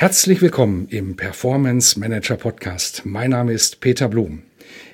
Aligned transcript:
Herzlich 0.00 0.40
willkommen 0.40 0.88
im 0.88 1.14
Performance 1.14 2.00
Manager 2.00 2.36
Podcast. 2.36 3.02
Mein 3.04 3.32
Name 3.32 3.52
ist 3.52 3.80
Peter 3.80 4.08
Blum. 4.08 4.44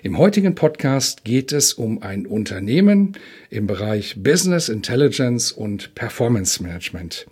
Im 0.02 0.18
heutigen 0.18 0.56
Podcast 0.56 1.22
geht 1.22 1.52
es 1.52 1.74
um 1.74 2.02
ein 2.02 2.26
Unternehmen 2.26 3.16
im 3.48 3.68
Bereich 3.68 4.16
Business 4.20 4.68
Intelligence 4.68 5.52
und 5.52 5.94
Performance 5.94 6.60
Management, 6.60 7.28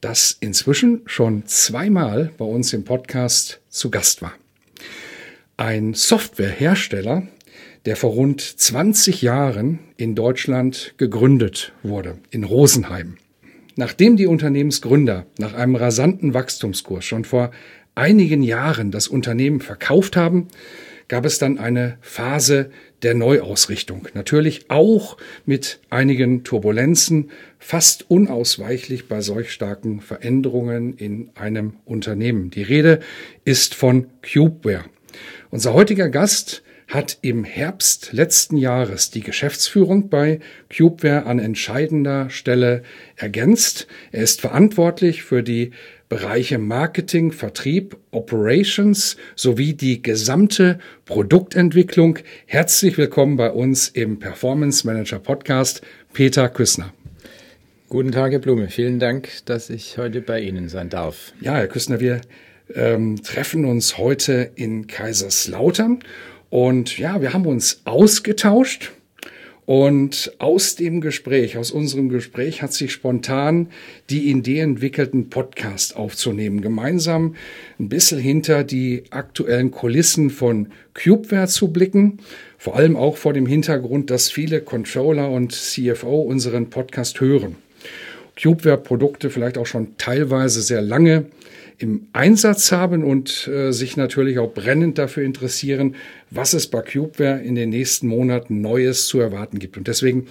das 0.00 0.36
inzwischen 0.38 1.02
schon 1.06 1.44
zweimal 1.46 2.30
bei 2.38 2.44
uns 2.44 2.72
im 2.72 2.84
Podcast 2.84 3.60
zu 3.68 3.90
Gast 3.90 4.22
war. 4.22 4.34
Ein 5.56 5.94
Softwarehersteller, 5.94 7.24
der 7.86 7.96
vor 7.96 8.12
rund 8.12 8.40
20 8.40 9.20
Jahren 9.20 9.80
in 9.96 10.14
Deutschland 10.14 10.94
gegründet 10.96 11.72
wurde, 11.82 12.18
in 12.30 12.44
Rosenheim. 12.44 13.16
Nachdem 13.80 14.18
die 14.18 14.26
Unternehmensgründer 14.26 15.24
nach 15.38 15.54
einem 15.54 15.74
rasanten 15.74 16.34
Wachstumskurs 16.34 17.02
schon 17.02 17.24
vor 17.24 17.50
einigen 17.94 18.42
Jahren 18.42 18.90
das 18.90 19.08
Unternehmen 19.08 19.62
verkauft 19.62 20.18
haben, 20.18 20.48
gab 21.08 21.24
es 21.24 21.38
dann 21.38 21.58
eine 21.58 21.96
Phase 22.02 22.72
der 23.00 23.14
Neuausrichtung. 23.14 24.06
Natürlich 24.12 24.70
auch 24.70 25.16
mit 25.46 25.80
einigen 25.88 26.44
Turbulenzen, 26.44 27.30
fast 27.58 28.10
unausweichlich 28.10 29.08
bei 29.08 29.22
solch 29.22 29.50
starken 29.50 30.02
Veränderungen 30.02 30.92
in 30.98 31.30
einem 31.34 31.76
Unternehmen. 31.86 32.50
Die 32.50 32.62
Rede 32.62 33.00
ist 33.46 33.74
von 33.74 34.08
Cubeware. 34.20 34.84
Unser 35.48 35.72
heutiger 35.72 36.10
Gast 36.10 36.62
hat 36.90 37.18
im 37.22 37.44
Herbst 37.44 38.12
letzten 38.12 38.56
Jahres 38.56 39.10
die 39.10 39.20
Geschäftsführung 39.20 40.08
bei 40.08 40.40
Cubeware 40.76 41.24
an 41.24 41.38
entscheidender 41.38 42.30
Stelle 42.30 42.82
ergänzt. 43.16 43.86
Er 44.10 44.24
ist 44.24 44.40
verantwortlich 44.40 45.22
für 45.22 45.42
die 45.42 45.70
Bereiche 46.08 46.58
Marketing, 46.58 47.30
Vertrieb, 47.30 47.96
Operations 48.10 49.16
sowie 49.36 49.74
die 49.74 50.02
gesamte 50.02 50.80
Produktentwicklung. 51.04 52.18
Herzlich 52.46 52.98
willkommen 52.98 53.36
bei 53.36 53.52
uns 53.52 53.88
im 53.88 54.18
Performance 54.18 54.84
Manager 54.84 55.20
Podcast, 55.20 55.82
Peter 56.12 56.48
Küssner. 56.48 56.92
Guten 57.88 58.10
Tag, 58.10 58.32
Herr 58.32 58.40
Blume. 58.40 58.68
Vielen 58.68 58.98
Dank, 58.98 59.28
dass 59.44 59.70
ich 59.70 59.96
heute 59.96 60.20
bei 60.20 60.40
Ihnen 60.40 60.68
sein 60.68 60.88
darf. 60.88 61.32
Ja, 61.40 61.54
Herr 61.54 61.68
Küssner, 61.68 62.00
wir 62.00 62.20
ähm, 62.74 63.22
treffen 63.22 63.64
uns 63.64 63.96
heute 63.96 64.50
in 64.56 64.88
Kaiserslautern 64.88 66.00
und 66.50 66.98
ja, 66.98 67.22
wir 67.22 67.32
haben 67.32 67.46
uns 67.46 67.80
ausgetauscht. 67.84 68.92
Und 69.66 70.32
aus 70.38 70.74
dem 70.74 71.00
Gespräch, 71.00 71.56
aus 71.56 71.70
unserem 71.70 72.08
Gespräch 72.08 72.60
hat 72.60 72.72
sich 72.72 72.90
spontan 72.90 73.68
die 74.10 74.28
Idee 74.28 74.58
entwickelt, 74.58 75.14
einen 75.14 75.30
Podcast 75.30 75.94
aufzunehmen, 75.94 76.60
gemeinsam 76.60 77.36
ein 77.78 77.88
bisschen 77.88 78.18
hinter 78.18 78.64
die 78.64 79.04
aktuellen 79.10 79.70
Kulissen 79.70 80.30
von 80.30 80.70
Cubeware 80.94 81.46
zu 81.46 81.68
blicken, 81.68 82.18
vor 82.58 82.74
allem 82.74 82.96
auch 82.96 83.16
vor 83.16 83.32
dem 83.32 83.46
Hintergrund, 83.46 84.10
dass 84.10 84.28
viele 84.28 84.60
Controller 84.60 85.30
und 85.30 85.52
CFO 85.52 86.20
unseren 86.22 86.68
Podcast 86.68 87.20
hören. 87.20 87.54
Cubeware-Produkte 88.42 89.30
vielleicht 89.30 89.56
auch 89.56 89.66
schon 89.66 89.96
teilweise 89.98 90.62
sehr 90.62 90.82
lange 90.82 91.26
im 91.80 92.08
Einsatz 92.12 92.72
haben 92.72 93.02
und 93.04 93.48
äh, 93.48 93.72
sich 93.72 93.96
natürlich 93.96 94.38
auch 94.38 94.52
brennend 94.52 94.98
dafür 94.98 95.24
interessieren, 95.24 95.94
was 96.30 96.52
es 96.52 96.66
bei 96.66 96.82
Cubeware 96.82 97.40
in 97.40 97.54
den 97.54 97.70
nächsten 97.70 98.06
Monaten 98.06 98.60
Neues 98.60 99.06
zu 99.06 99.18
erwarten 99.18 99.58
gibt. 99.58 99.78
Und 99.78 99.88
deswegen 99.88 100.26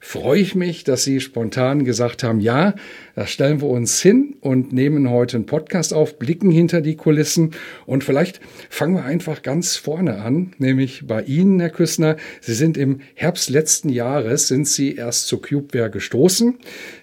freue 0.00 0.40
ich 0.40 0.54
mich, 0.54 0.82
dass 0.82 1.04
Sie 1.04 1.20
spontan 1.20 1.84
gesagt 1.84 2.22
haben, 2.22 2.40
ja, 2.40 2.74
da 3.14 3.26
stellen 3.26 3.60
wir 3.60 3.68
uns 3.68 4.00
hin 4.00 4.36
und 4.40 4.72
nehmen 4.72 5.10
heute 5.10 5.36
einen 5.36 5.46
Podcast 5.46 5.92
auf, 5.92 6.18
blicken 6.18 6.50
hinter 6.50 6.80
die 6.80 6.96
Kulissen 6.96 7.50
und 7.84 8.02
vielleicht 8.02 8.40
fangen 8.70 8.94
wir 8.94 9.04
einfach 9.04 9.42
ganz 9.42 9.76
vorne 9.76 10.22
an, 10.22 10.54
nämlich 10.58 11.06
bei 11.06 11.22
Ihnen, 11.22 11.60
Herr 11.60 11.70
Küssner. 11.70 12.16
Sie 12.40 12.54
sind 12.54 12.78
im 12.78 13.00
Herbst 13.14 13.50
letzten 13.50 13.90
Jahres, 13.90 14.48
sind 14.48 14.66
Sie 14.66 14.94
erst 14.94 15.28
zu 15.28 15.38
Cubeware 15.38 15.90
gestoßen. 15.90 16.58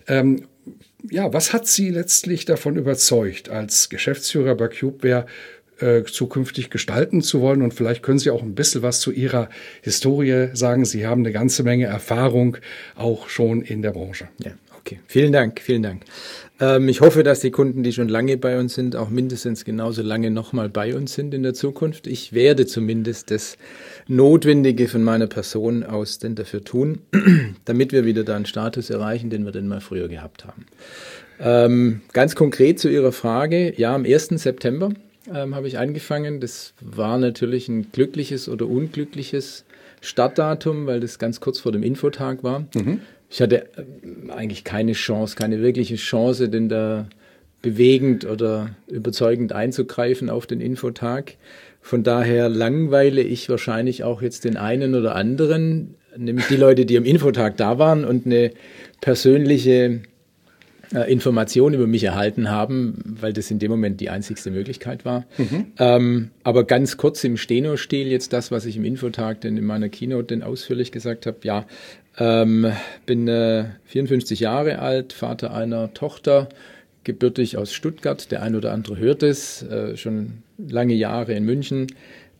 Ähm, 0.07 0.41
ja, 1.09 1.33
was 1.33 1.53
hat 1.53 1.67
Sie 1.67 1.89
letztlich 1.89 2.45
davon 2.45 2.75
überzeugt, 2.75 3.49
als 3.49 3.89
Geschäftsführer 3.89 4.55
bei 4.55 4.67
Cubeware 4.67 5.25
äh, 5.79 6.03
zukünftig 6.03 6.69
gestalten 6.69 7.21
zu 7.21 7.41
wollen? 7.41 7.61
Und 7.61 7.73
vielleicht 7.73 8.03
können 8.03 8.19
Sie 8.19 8.29
auch 8.29 8.41
ein 8.41 8.55
bisschen 8.55 8.81
was 8.81 8.99
zu 8.99 9.11
Ihrer 9.11 9.49
Historie 9.81 10.49
sagen. 10.53 10.85
Sie 10.85 11.07
haben 11.07 11.21
eine 11.21 11.31
ganze 11.31 11.63
Menge 11.63 11.85
Erfahrung 11.85 12.57
auch 12.95 13.29
schon 13.29 13.61
in 13.61 13.81
der 13.81 13.91
Branche. 13.91 14.27
Ja, 14.39 14.51
okay. 14.79 14.99
Vielen 15.07 15.31
Dank, 15.31 15.59
vielen 15.61 15.83
Dank. 15.83 16.03
Ähm, 16.61 16.87
ich 16.87 17.01
hoffe, 17.01 17.23
dass 17.23 17.39
die 17.39 17.51
Kunden, 17.51 17.83
die 17.83 17.91
schon 17.91 18.07
lange 18.07 18.37
bei 18.37 18.57
uns 18.59 18.75
sind, 18.75 18.95
auch 18.95 19.09
mindestens 19.09 19.65
genauso 19.65 20.03
lange 20.03 20.29
nochmal 20.29 20.69
bei 20.69 20.95
uns 20.95 21.13
sind 21.13 21.33
in 21.33 21.43
der 21.43 21.55
Zukunft. 21.55 22.07
Ich 22.07 22.31
werde 22.31 22.67
zumindest 22.67 23.31
das 23.31 23.57
Notwendige 24.07 24.87
von 24.87 25.03
meiner 25.03 25.27
Person 25.27 25.83
aus 25.83 26.19
denn 26.19 26.35
dafür 26.35 26.63
tun, 26.63 26.99
damit 27.65 27.91
wir 27.91 28.05
wieder 28.05 28.23
da 28.23 28.35
einen 28.35 28.45
Status 28.45 28.89
erreichen, 28.91 29.29
den 29.29 29.43
wir 29.43 29.51
denn 29.51 29.67
mal 29.67 29.81
früher 29.81 30.07
gehabt 30.07 30.45
haben. 30.45 30.65
Ähm, 31.39 32.01
ganz 32.13 32.35
konkret 32.35 32.79
zu 32.79 32.87
Ihrer 32.87 33.11
Frage, 33.11 33.73
ja, 33.75 33.95
am 33.95 34.05
1. 34.05 34.27
September 34.29 34.91
ähm, 35.33 35.55
habe 35.55 35.67
ich 35.67 35.79
angefangen. 35.79 36.39
Das 36.39 36.73
war 36.79 37.17
natürlich 37.17 37.67
ein 37.67 37.91
glückliches 37.91 38.47
oder 38.47 38.67
unglückliches 38.67 39.65
Startdatum, 40.01 40.85
weil 40.85 40.99
das 40.99 41.17
ganz 41.17 41.39
kurz 41.39 41.59
vor 41.59 41.71
dem 41.71 41.81
Infotag 41.81 42.43
war. 42.43 42.67
Mhm. 42.75 43.01
Ich 43.31 43.41
hatte 43.41 43.63
äh, 43.77 44.31
eigentlich 44.31 44.63
keine 44.63 44.91
Chance, 44.91 45.35
keine 45.35 45.61
wirkliche 45.61 45.95
Chance, 45.95 46.49
denn 46.49 46.69
da 46.69 47.07
bewegend 47.61 48.25
oder 48.25 48.75
überzeugend 48.87 49.53
einzugreifen 49.53 50.29
auf 50.29 50.45
den 50.45 50.61
Infotag. 50.61 51.35
Von 51.81 52.03
daher 52.03 52.49
langweile 52.49 53.21
ich 53.21 53.49
wahrscheinlich 53.49 54.03
auch 54.03 54.21
jetzt 54.21 54.43
den 54.43 54.57
einen 54.57 54.95
oder 54.95 55.15
anderen, 55.15 55.95
nämlich 56.17 56.47
die 56.47 56.57
Leute, 56.57 56.85
die 56.85 56.97
am 56.97 57.05
Infotag 57.05 57.57
da 57.57 57.79
waren 57.79 58.03
und 58.03 58.25
eine 58.25 58.51
persönliche 58.99 60.01
äh, 60.93 61.11
Information 61.11 61.73
über 61.73 61.87
mich 61.87 62.03
erhalten 62.03 62.49
haben, 62.49 63.15
weil 63.19 63.33
das 63.33 63.49
in 63.49 63.59
dem 63.59 63.71
Moment 63.71 64.01
die 64.01 64.09
einzigste 64.09 64.51
Möglichkeit 64.51 65.05
war. 65.05 65.25
Mhm. 65.37 65.67
Ähm, 65.79 66.31
aber 66.43 66.65
ganz 66.65 66.97
kurz 66.97 67.23
im 67.23 67.37
Steno-Stil 67.37 68.07
jetzt 68.07 68.33
das, 68.33 68.51
was 68.51 68.65
ich 68.65 68.77
im 68.77 68.85
Infotag 68.85 69.41
denn 69.41 69.57
in 69.57 69.65
meiner 69.65 69.89
Keynote 69.89 70.27
denn 70.27 70.43
ausführlich 70.43 70.91
gesagt 70.91 71.25
habe. 71.25 71.37
Ja, 71.43 71.65
ähm, 72.17 72.71
bin 73.05 73.27
äh, 73.27 73.65
54 73.85 74.39
Jahre 74.39 74.79
alt, 74.79 75.13
Vater 75.13 75.53
einer 75.53 75.93
Tochter, 75.93 76.49
gebürtig 77.03 77.57
aus 77.57 77.73
Stuttgart. 77.73 78.31
Der 78.31 78.43
ein 78.43 78.55
oder 78.55 78.73
andere 78.73 78.97
hört 78.97 79.23
es, 79.23 79.63
äh, 79.63 79.95
schon 79.97 80.43
lange 80.57 80.93
Jahre 80.93 81.33
in 81.33 81.45
München. 81.45 81.87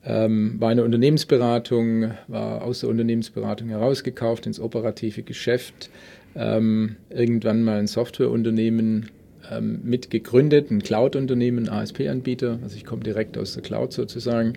Ähm, 0.04 0.56
war 0.60 0.72
in 0.72 0.78
der 0.78 0.86
Unternehmensberatung, 0.86 2.12
war 2.28 2.64
aus 2.64 2.80
der 2.80 2.90
Unternehmensberatung 2.90 3.70
herausgekauft 3.70 4.48
ins 4.48 4.60
operative 4.60 5.22
Geschäft. 5.22 5.90
Ähm, 6.36 6.96
irgendwann 7.10 7.64
mal 7.64 7.80
ein 7.80 7.88
Softwareunternehmen 7.88 9.10
ähm, 9.52 9.80
mitgegründet, 9.84 10.72
ein 10.72 10.82
Cloud-Unternehmen, 10.82 11.68
ASP-Anbieter. 11.68 12.60
Also 12.64 12.76
ich 12.76 12.86
komme 12.86 13.04
direkt 13.04 13.38
aus 13.38 13.54
der 13.54 13.64
Cloud 13.64 13.94
sozusagen. 13.94 14.54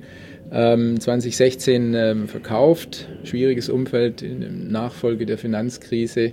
2016 0.51 1.83
ähm, 1.83 1.95
ähm, 1.95 2.29
verkauft, 2.29 3.09
schwieriges 3.25 3.69
Umfeld 3.69 4.23
in 4.23 4.71
Nachfolge 4.71 5.27
der 5.27 5.39
Finanzkrise. 5.39 6.33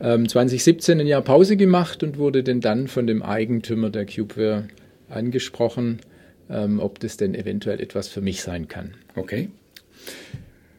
2017 0.00 0.98
ein 0.98 1.06
Jahr 1.06 1.22
Pause 1.22 1.56
gemacht 1.56 2.02
und 2.02 2.18
wurde 2.18 2.42
denn 2.42 2.60
dann 2.60 2.88
von 2.88 3.06
dem 3.06 3.22
Eigentümer 3.22 3.88
der 3.88 4.04
Cubeware 4.04 4.64
angesprochen, 5.08 6.00
ob 6.48 6.98
das 6.98 7.18
denn 7.18 7.36
eventuell 7.36 7.78
etwas 7.78 8.08
für 8.08 8.20
mich 8.20 8.42
sein 8.42 8.66
kann. 8.66 8.94
Okay. 9.14 9.50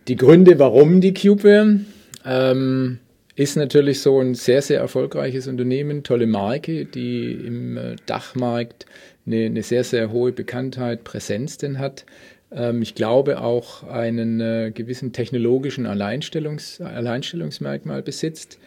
Die 0.09 0.17
Gründe, 0.17 0.59
warum 0.59 0.99
die 0.99 1.13
Cubeware, 1.13 1.79
ähm, 2.25 2.99
ist 3.35 3.57
natürlich 3.57 4.01
so 4.01 4.19
ein 4.19 4.35
sehr, 4.35 4.61
sehr 4.61 4.79
erfolgreiches 4.79 5.47
Unternehmen, 5.47 6.03
tolle 6.03 6.27
Marke, 6.27 6.85
die 6.85 7.31
im 7.31 7.77
äh, 7.77 7.95
Dachmarkt 8.05 8.85
eine, 9.25 9.45
eine 9.45 9.63
sehr, 9.63 9.83
sehr 9.83 10.11
hohe 10.11 10.31
Bekanntheit, 10.31 11.03
Präsenz 11.03 11.57
denn 11.57 11.79
hat. 11.79 12.05
Ähm, 12.51 12.81
ich 12.81 12.95
glaube 12.95 13.41
auch 13.41 13.83
einen 13.83 14.39
äh, 14.39 14.71
gewissen 14.73 15.13
technologischen 15.13 15.85
Alleinstellungs 15.85 16.79
Alleinstellungsmerkmal 16.81 18.03
besitzt. 18.03 18.59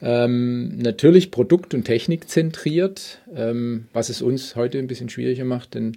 Ähm, 0.00 0.76
natürlich 0.78 1.30
Produkt- 1.30 1.74
und 1.74 1.84
Technik 1.84 2.28
zentriert, 2.28 3.20
ähm, 3.34 3.86
was 3.92 4.08
es 4.08 4.22
uns 4.22 4.56
heute 4.56 4.78
ein 4.78 4.86
bisschen 4.86 5.08
schwieriger 5.08 5.44
macht, 5.44 5.74
den 5.74 5.96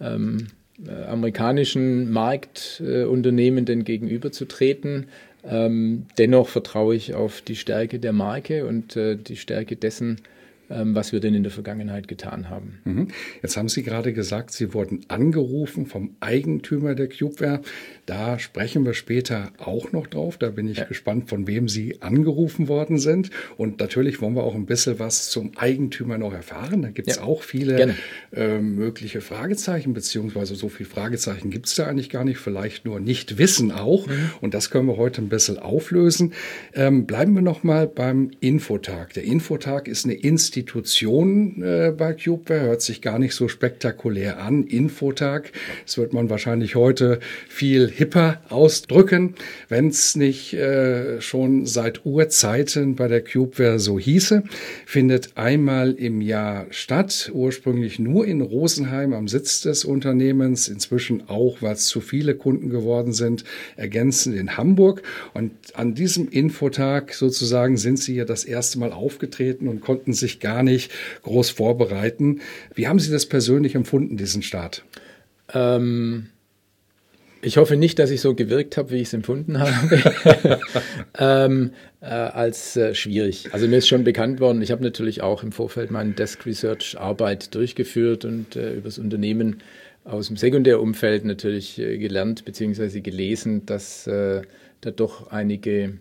ähm, 0.00 0.48
äh, 0.86 1.04
amerikanischen 1.04 2.10
Marktunternehmen 2.10 3.66
äh, 3.66 3.76
gegenüberzutreten. 3.82 5.06
Ähm, 5.44 6.06
dennoch 6.18 6.48
vertraue 6.48 6.94
ich 6.94 7.14
auf 7.14 7.40
die 7.40 7.56
Stärke 7.56 7.98
der 7.98 8.12
Marke 8.12 8.66
und 8.66 8.96
äh, 8.96 9.16
die 9.16 9.36
Stärke 9.36 9.76
dessen, 9.76 10.20
was 10.94 11.12
wir 11.12 11.20
denn 11.20 11.34
in 11.34 11.42
der 11.42 11.52
Vergangenheit 11.52 12.08
getan 12.08 12.48
haben. 12.48 12.80
Mhm. 12.84 13.08
Jetzt 13.42 13.56
haben 13.56 13.68
Sie 13.68 13.82
gerade 13.82 14.12
gesagt, 14.12 14.52
Sie 14.52 14.74
wurden 14.74 15.00
angerufen 15.08 15.86
vom 15.86 16.16
Eigentümer 16.20 16.94
der 16.94 17.08
Cubeware. 17.08 17.60
Da 18.06 18.38
sprechen 18.38 18.84
wir 18.84 18.94
später 18.94 19.52
auch 19.58 19.92
noch 19.92 20.06
drauf. 20.06 20.38
Da 20.38 20.50
bin 20.50 20.68
ich 20.68 20.78
ja. 20.78 20.84
gespannt, 20.84 21.28
von 21.28 21.46
wem 21.46 21.68
Sie 21.68 22.00
angerufen 22.00 22.68
worden 22.68 22.98
sind. 22.98 23.30
Und 23.56 23.80
natürlich 23.80 24.20
wollen 24.20 24.34
wir 24.34 24.42
auch 24.42 24.54
ein 24.54 24.66
bisschen 24.66 24.98
was 24.98 25.30
zum 25.30 25.52
Eigentümer 25.56 26.18
noch 26.18 26.32
erfahren. 26.32 26.82
Da 26.82 26.90
gibt 26.90 27.08
es 27.08 27.16
ja. 27.16 27.22
auch 27.22 27.42
viele 27.42 27.94
äh, 28.32 28.58
mögliche 28.58 29.20
Fragezeichen, 29.20 29.94
beziehungsweise 29.94 30.54
so 30.54 30.68
viele 30.68 30.88
Fragezeichen 30.88 31.50
gibt 31.50 31.66
es 31.66 31.74
da 31.74 31.86
eigentlich 31.86 32.10
gar 32.10 32.24
nicht. 32.24 32.38
Vielleicht 32.38 32.84
nur 32.84 33.00
nicht 33.00 33.38
wissen 33.38 33.72
auch. 33.72 34.06
Mhm. 34.06 34.30
Und 34.40 34.54
das 34.54 34.70
können 34.70 34.86
wir 34.86 34.96
heute 34.96 35.22
ein 35.22 35.28
bisschen 35.28 35.58
auflösen. 35.58 36.32
Ähm, 36.74 37.06
bleiben 37.06 37.34
wir 37.34 37.42
noch 37.42 37.62
mal 37.62 37.86
beim 37.86 38.30
Infotag. 38.40 39.12
Der 39.14 39.24
Infotag 39.24 39.86
ist 39.88 40.04
eine 40.04 40.14
Institution 40.14 40.61
äh, 40.66 41.92
bei 41.96 42.14
Cubeware. 42.14 42.62
Hört 42.62 42.82
sich 42.82 43.02
gar 43.02 43.18
nicht 43.18 43.34
so 43.34 43.48
spektakulär 43.48 44.42
an. 44.42 44.64
Infotag. 44.64 45.52
Das 45.84 45.98
wird 45.98 46.12
man 46.12 46.30
wahrscheinlich 46.30 46.74
heute 46.74 47.20
viel 47.48 47.88
hipper 47.88 48.42
ausdrücken, 48.48 49.34
wenn 49.68 49.88
es 49.88 50.16
nicht 50.16 50.54
äh, 50.54 51.20
schon 51.20 51.66
seit 51.66 52.04
Urzeiten 52.04 52.96
bei 52.96 53.08
der 53.08 53.22
Cubeware 53.22 53.78
so 53.78 53.98
hieße. 53.98 54.42
Findet 54.86 55.36
einmal 55.36 55.92
im 55.92 56.20
Jahr 56.20 56.66
statt, 56.70 57.30
ursprünglich 57.34 57.98
nur 57.98 58.26
in 58.26 58.40
Rosenheim 58.40 59.12
am 59.12 59.28
Sitz 59.28 59.62
des 59.62 59.84
Unternehmens, 59.84 60.68
inzwischen 60.68 61.28
auch, 61.28 61.62
weil 61.62 61.74
es 61.74 61.86
zu 61.86 62.00
viele 62.00 62.34
Kunden 62.34 62.70
geworden 62.70 63.12
sind, 63.12 63.44
ergänzend 63.76 64.36
in 64.36 64.56
Hamburg. 64.56 65.02
Und 65.34 65.52
an 65.74 65.94
diesem 65.94 66.28
Infotag 66.28 67.14
sozusagen 67.14 67.76
sind 67.76 67.98
Sie 67.98 68.14
ja 68.14 68.24
das 68.24 68.44
erste 68.44 68.78
Mal 68.78 68.92
aufgetreten 68.92 69.68
und 69.68 69.80
konnten 69.80 70.12
sich 70.12 70.40
gar 70.40 70.51
nicht 70.60 70.90
groß 71.22 71.50
vorbereiten. 71.50 72.40
Wie 72.74 72.88
haben 72.88 72.98
Sie 72.98 73.10
das 73.10 73.26
persönlich 73.26 73.74
empfunden, 73.74 74.18
diesen 74.18 74.42
Start? 74.42 74.84
Ähm 75.54 76.28
ich 77.44 77.56
hoffe 77.56 77.76
nicht, 77.76 77.98
dass 77.98 78.10
ich 78.10 78.20
so 78.20 78.34
gewirkt 78.34 78.76
habe, 78.76 78.92
wie 78.92 78.98
ich 78.98 79.08
es 79.08 79.14
empfunden 79.14 79.58
habe, 79.58 80.60
ähm, 81.18 81.72
äh, 82.00 82.06
als 82.06 82.76
äh, 82.76 82.94
schwierig. 82.94 83.48
Also 83.52 83.66
mir 83.66 83.78
ist 83.78 83.88
schon 83.88 84.04
bekannt 84.04 84.38
worden, 84.38 84.62
ich 84.62 84.70
habe 84.70 84.82
natürlich 84.82 85.22
auch 85.22 85.42
im 85.42 85.50
Vorfeld 85.50 85.90
meine 85.90 86.12
Desk 86.12 86.46
Research 86.46 86.96
Arbeit 86.98 87.52
durchgeführt 87.54 88.24
und 88.24 88.54
äh, 88.54 88.74
über 88.74 88.84
das 88.84 88.98
Unternehmen 88.98 89.60
aus 90.04 90.28
dem 90.28 90.36
Sekundärumfeld 90.36 91.24
natürlich 91.24 91.80
äh, 91.80 91.98
gelernt 91.98 92.44
bzw. 92.44 93.00
gelesen, 93.00 93.66
dass 93.66 94.06
äh, 94.06 94.42
da 94.80 94.90
doch 94.92 95.30
einige 95.32 95.94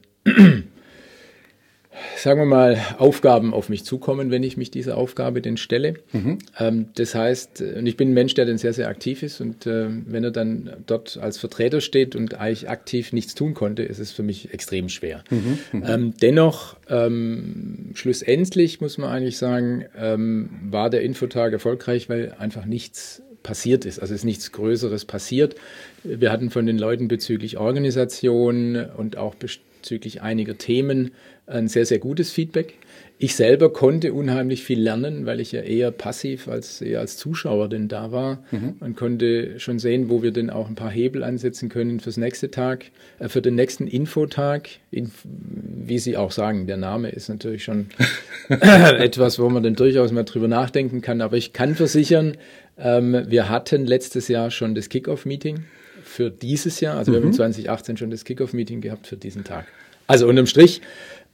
sagen 2.17 2.39
wir 2.39 2.45
mal, 2.45 2.77
Aufgaben 2.97 3.53
auf 3.53 3.69
mich 3.69 3.83
zukommen, 3.83 4.31
wenn 4.31 4.43
ich 4.43 4.57
mich 4.57 4.71
dieser 4.71 4.97
Aufgabe 4.97 5.41
denn 5.41 5.57
stelle. 5.57 5.95
Mhm. 6.11 6.39
Ähm, 6.57 6.85
das 6.95 7.15
heißt, 7.15 7.61
und 7.61 7.85
ich 7.85 7.97
bin 7.97 8.11
ein 8.11 8.13
Mensch, 8.13 8.33
der 8.33 8.45
dann 8.45 8.57
sehr, 8.57 8.73
sehr 8.73 8.87
aktiv 8.87 9.23
ist 9.23 9.41
und 9.41 9.65
äh, 9.65 9.87
wenn 10.05 10.23
er 10.23 10.31
dann 10.31 10.71
dort 10.85 11.17
als 11.21 11.37
Vertreter 11.37 11.81
steht 11.81 12.15
und 12.15 12.35
eigentlich 12.35 12.69
aktiv 12.69 13.13
nichts 13.13 13.35
tun 13.35 13.53
konnte, 13.53 13.83
ist 13.83 13.99
es 13.99 14.11
für 14.11 14.23
mich 14.23 14.53
extrem 14.53 14.89
schwer. 14.89 15.23
Mhm. 15.29 15.59
Mhm. 15.71 15.83
Ähm, 15.85 16.13
dennoch, 16.21 16.77
ähm, 16.89 17.91
schlussendlich 17.93 18.81
muss 18.81 18.97
man 18.97 19.09
eigentlich 19.09 19.37
sagen, 19.37 19.85
war 19.93 20.89
der 20.89 21.01
Infotag 21.01 21.53
erfolgreich, 21.53 22.09
weil 22.09 22.33
einfach 22.37 22.65
nichts 22.65 23.21
passiert 23.43 23.85
ist. 23.85 23.99
Also 23.99 24.13
ist 24.13 24.23
nichts 24.23 24.51
Größeres 24.51 25.05
passiert. 25.05 25.55
Wir 26.03 26.31
hatten 26.31 26.49
von 26.49 26.65
den 26.65 26.77
Leuten 26.77 27.07
bezüglich 27.07 27.57
Organisation 27.57 28.85
und 28.97 29.17
auch 29.17 29.35
bezüglich 29.81 30.21
einiger 30.21 30.57
Themen 30.57 31.11
ein 31.47 31.67
sehr, 31.67 31.85
sehr 31.85 31.99
gutes 31.99 32.31
Feedback. 32.31 32.75
Ich 33.17 33.35
selber 33.35 33.71
konnte 33.71 34.13
unheimlich 34.13 34.63
viel 34.63 34.79
lernen, 34.81 35.25
weil 35.25 35.39
ich 35.39 35.51
ja 35.51 35.61
eher 35.61 35.91
passiv 35.91 36.47
als 36.47 36.81
eher 36.81 36.99
als 36.99 37.17
Zuschauer 37.17 37.67
denn 37.67 37.87
da 37.87 38.11
war. 38.11 38.43
Mhm. 38.51 38.75
Man 38.79 38.95
konnte 38.95 39.59
schon 39.59 39.77
sehen, 39.77 40.09
wo 40.09 40.23
wir 40.23 40.31
denn 40.31 40.49
auch 40.49 40.67
ein 40.69 40.75
paar 40.75 40.89
Hebel 40.89 41.23
ansetzen 41.23 41.69
können 41.69 41.99
fürs 41.99 42.17
nächste 42.17 42.49
Tag, 42.49 42.85
äh, 43.19 43.27
für 43.27 43.41
den 43.41 43.55
nächsten 43.55 43.85
Infotag. 43.87 44.69
In, 44.91 45.11
wie 45.23 45.99
Sie 45.99 46.17
auch 46.17 46.31
sagen, 46.31 46.67
der 46.67 46.77
Name 46.77 47.09
ist 47.09 47.27
natürlich 47.27 47.63
schon 47.63 47.87
etwas, 48.49 49.37
wo 49.37 49.49
man 49.49 49.61
dann 49.61 49.75
durchaus 49.75 50.11
mal 50.11 50.23
drüber 50.23 50.47
nachdenken 50.47 51.01
kann. 51.01 51.21
Aber 51.21 51.37
ich 51.37 51.53
kann 51.53 51.75
versichern, 51.75 52.37
ähm, 52.77 53.25
wir 53.27 53.49
hatten 53.49 53.85
letztes 53.85 54.27
Jahr 54.29 54.51
schon 54.51 54.73
das 54.73 54.89
Kickoff-Meeting 54.89 55.65
für 56.11 56.29
dieses 56.29 56.79
Jahr. 56.79 56.97
Also 56.97 57.11
mhm. 57.11 57.15
wir 57.15 57.21
haben 57.23 57.33
2018 57.33 57.97
schon 57.97 58.11
das 58.11 58.25
Kickoff-Meeting 58.25 58.81
gehabt 58.81 59.07
für 59.07 59.17
diesen 59.17 59.43
Tag. 59.43 59.65
Also 60.07 60.27
unterm 60.27 60.45
Strich 60.45 60.81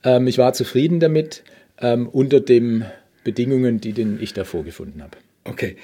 ähm, 0.03 0.27
ich 0.27 0.37
war 0.37 0.53
zufrieden 0.53 0.99
damit 0.99 1.43
ähm, 1.79 2.07
unter 2.07 2.39
den 2.39 2.85
Bedingungen, 3.23 3.81
die 3.81 3.93
den 3.93 4.21
ich 4.21 4.33
da 4.33 4.43
vorgefunden 4.43 5.01
habe. 5.03 5.17
Okay. 5.43 5.75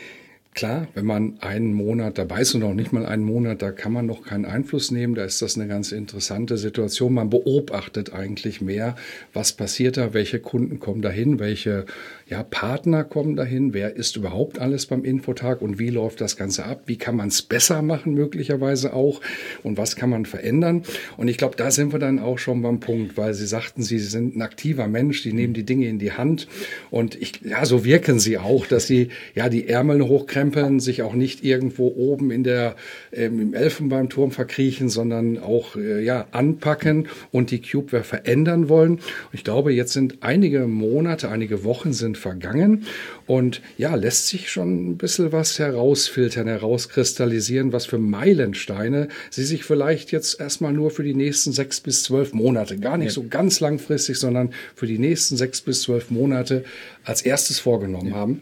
Klar, 0.53 0.87
wenn 0.93 1.05
man 1.05 1.39
einen 1.39 1.73
Monat 1.73 2.19
dabei 2.19 2.41
ist 2.41 2.53
und 2.53 2.61
noch 2.61 2.75
nicht 2.75 2.93
mal 2.93 3.07
einen 3.07 3.23
Monat, 3.23 3.63
da 3.63 3.71
kann 3.71 3.91
man 3.91 4.05
noch 4.05 4.23
keinen 4.23 4.45
Einfluss 4.45 4.91
nehmen. 4.91 5.15
Da 5.15 5.23
ist 5.23 5.41
das 5.41 5.57
eine 5.57 5.67
ganz 5.67 5.91
interessante 5.91 6.57
Situation. 6.57 7.15
Man 7.15 7.31
beobachtet 7.31 8.13
eigentlich 8.13 8.61
mehr, 8.61 8.95
was 9.33 9.53
passiert 9.53 9.97
da, 9.97 10.13
welche 10.13 10.39
Kunden 10.39 10.79
kommen 10.79 11.01
dahin, 11.01 11.39
welche 11.39 11.85
ja, 12.27 12.43
Partner 12.43 13.03
kommen 13.03 13.35
dahin, 13.35 13.73
wer 13.73 13.95
ist 13.95 14.15
überhaupt 14.15 14.59
alles 14.59 14.85
beim 14.85 15.03
Infotag 15.03 15.61
und 15.61 15.79
wie 15.79 15.89
läuft 15.89 16.21
das 16.21 16.37
Ganze 16.37 16.65
ab, 16.65 16.83
wie 16.85 16.97
kann 16.97 17.15
man 17.15 17.29
es 17.29 17.41
besser 17.41 17.81
machen 17.81 18.13
möglicherweise 18.13 18.93
auch 18.93 19.21
und 19.63 19.77
was 19.77 19.95
kann 19.95 20.09
man 20.09 20.25
verändern. 20.25 20.83
Und 21.17 21.27
ich 21.27 21.37
glaube, 21.37 21.55
da 21.57 21.71
sind 21.71 21.93
wir 21.93 21.99
dann 21.99 22.19
auch 22.19 22.37
schon 22.37 22.61
beim 22.61 22.79
Punkt, 22.79 23.17
weil 23.17 23.33
Sie 23.33 23.45
sagten, 23.45 23.83
Sie 23.83 23.99
sind 23.99 24.35
ein 24.35 24.41
aktiver 24.41 24.87
Mensch, 24.87 25.23
die 25.23 25.33
nehmen 25.33 25.53
die 25.53 25.63
Dinge 25.63 25.87
in 25.87 25.99
die 25.99 26.13
Hand 26.13 26.47
und 26.91 27.21
ich, 27.21 27.41
ja, 27.41 27.65
so 27.65 27.83
wirken 27.83 28.19
Sie 28.19 28.37
auch, 28.37 28.65
dass 28.67 28.87
Sie 28.87 29.09
ja 29.35 29.49
die 29.49 29.67
Ärmel 29.67 30.01
hochkrempeln, 30.07 30.42
sich 30.79 31.01
auch 31.01 31.13
nicht 31.13 31.43
irgendwo 31.43 31.87
oben 31.87 32.31
in 32.31 32.43
der, 32.43 32.75
ähm, 33.11 33.39
im 33.39 33.53
Elfenbeinturm 33.53 34.31
verkriechen, 34.31 34.89
sondern 34.89 35.37
auch 35.37 35.75
äh, 35.75 36.03
ja, 36.03 36.27
anpacken 36.31 37.07
und 37.31 37.51
die 37.51 37.61
Cubeware 37.61 38.03
verändern 38.03 38.69
wollen. 38.69 38.93
Und 38.93 39.01
ich 39.33 39.43
glaube, 39.43 39.73
jetzt 39.73 39.93
sind 39.93 40.17
einige 40.21 40.67
Monate, 40.67 41.29
einige 41.29 41.63
Wochen 41.63 41.93
sind 41.93 42.17
vergangen 42.17 42.85
und 43.25 43.61
ja, 43.77 43.95
lässt 43.95 44.27
sich 44.27 44.49
schon 44.49 44.91
ein 44.91 44.97
bisschen 44.97 45.31
was 45.31 45.59
herausfiltern, 45.59 46.47
herauskristallisieren, 46.47 47.71
was 47.73 47.85
für 47.85 47.97
Meilensteine 47.97 49.07
Sie 49.29 49.43
sich 49.43 49.63
vielleicht 49.63 50.11
jetzt 50.11 50.39
erstmal 50.39 50.73
nur 50.73 50.91
für 50.91 51.03
die 51.03 51.13
nächsten 51.13 51.53
sechs 51.53 51.79
bis 51.79 52.03
zwölf 52.03 52.33
Monate, 52.33 52.77
gar 52.77 52.97
nicht 52.97 53.07
ja. 53.07 53.13
so 53.13 53.25
ganz 53.27 53.59
langfristig, 53.59 54.17
sondern 54.17 54.51
für 54.75 54.87
die 54.87 54.99
nächsten 54.99 55.37
sechs 55.37 55.61
bis 55.61 55.81
zwölf 55.83 56.11
Monate 56.11 56.63
als 57.03 57.21
erstes 57.21 57.59
vorgenommen 57.59 58.09
ja. 58.09 58.15
haben. 58.15 58.41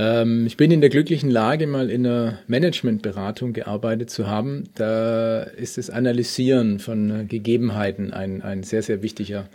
Ähm, 0.00 0.46
ich 0.46 0.56
bin 0.56 0.70
in 0.70 0.80
der 0.80 0.88
glücklichen 0.88 1.30
Lage, 1.30 1.66
mal 1.66 1.90
in 1.90 2.06
einer 2.06 2.38
Managementberatung 2.46 3.52
gearbeitet 3.52 4.08
zu 4.08 4.26
haben. 4.26 4.64
Da 4.74 5.42
ist 5.42 5.76
das 5.76 5.90
Analysieren 5.90 6.78
von 6.78 7.28
Gegebenheiten 7.28 8.12
ein, 8.12 8.40
ein 8.40 8.62
sehr, 8.62 8.82
sehr 8.82 9.02
wichtiger 9.02 9.50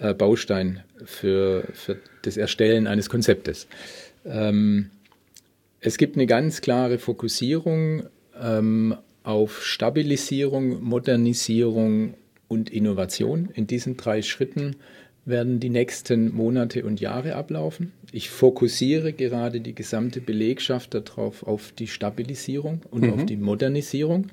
äh, 0.00 0.12
Baustein 0.12 0.82
für, 1.04 1.68
für 1.74 1.98
das 2.22 2.36
Erstellen 2.36 2.88
eines 2.88 3.08
Konzeptes. 3.08 3.68
Ähm, 4.24 4.90
es 5.80 5.96
gibt 5.96 6.16
eine 6.16 6.26
ganz 6.26 6.60
klare 6.60 6.98
Fokussierung 6.98 8.04
ähm, 8.40 8.96
auf 9.22 9.64
Stabilisierung, 9.64 10.82
Modernisierung 10.82 12.14
und 12.48 12.68
Innovation. 12.68 13.48
In 13.54 13.68
diesen 13.68 13.96
drei 13.96 14.22
Schritten 14.22 14.74
werden 15.26 15.60
die 15.60 15.70
nächsten 15.70 16.34
Monate 16.34 16.84
und 16.84 17.00
Jahre 17.00 17.34
ablaufen. 17.34 17.92
Ich 18.12 18.30
fokussiere 18.30 19.12
gerade 19.12 19.60
die 19.60 19.74
gesamte 19.74 20.20
Belegschaft 20.20 20.94
darauf 20.94 21.42
auf 21.42 21.72
die 21.72 21.86
Stabilisierung 21.86 22.82
und 22.90 23.02
mhm. 23.02 23.12
auf 23.12 23.26
die 23.26 23.36
Modernisierung. 23.36 24.28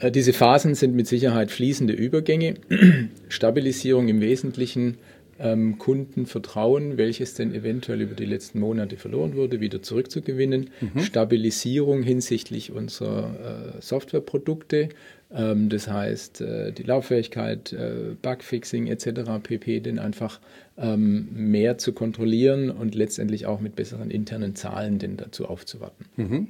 Äh, 0.00 0.10
diese 0.10 0.32
Phasen 0.32 0.74
sind 0.74 0.94
mit 0.94 1.06
Sicherheit 1.06 1.50
fließende 1.50 1.92
Übergänge. 1.92 2.54
Stabilisierung 3.28 4.08
im 4.08 4.20
Wesentlichen 4.20 4.98
ähm, 5.40 5.78
Kundenvertrauen, 5.78 6.96
welches 6.96 7.34
denn 7.34 7.54
eventuell 7.54 8.00
über 8.00 8.14
die 8.14 8.24
letzten 8.24 8.60
Monate 8.60 8.96
verloren 8.96 9.36
wurde, 9.36 9.60
wieder 9.60 9.82
zurückzugewinnen. 9.82 10.70
Mhm. 10.80 11.00
Stabilisierung 11.00 12.02
hinsichtlich 12.02 12.72
unserer 12.72 13.74
äh, 13.76 13.80
Softwareprodukte, 13.80 14.88
ähm, 15.34 15.68
das 15.68 15.88
heißt 15.88 16.40
äh, 16.40 16.72
die 16.72 16.84
Lauffähigkeit, 16.84 17.72
äh, 17.72 18.14
Bugfixing 18.20 18.86
etc. 18.86 19.42
pp. 19.42 19.80
denn 19.80 19.98
einfach 19.98 20.40
ähm, 20.76 21.28
mehr 21.32 21.78
zu 21.78 21.92
kontrollieren 21.92 22.70
und 22.70 22.94
letztendlich 22.94 23.46
auch 23.46 23.60
mit 23.60 23.76
besseren 23.76 24.10
internen 24.10 24.54
Zahlen 24.54 24.98
denn 24.98 25.16
dazu 25.16 25.46
aufzuwarten. 25.46 26.06
Mhm. 26.16 26.48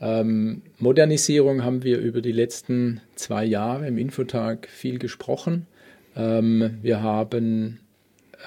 Ähm, 0.00 0.62
Modernisierung 0.78 1.62
haben 1.62 1.84
wir 1.84 1.98
über 1.98 2.20
die 2.20 2.32
letzten 2.32 3.00
zwei 3.14 3.44
Jahre 3.44 3.86
im 3.86 3.98
Infotag 3.98 4.68
viel 4.68 4.98
gesprochen. 4.98 5.66
Ähm, 6.16 6.78
wir 6.82 7.02
haben 7.02 7.78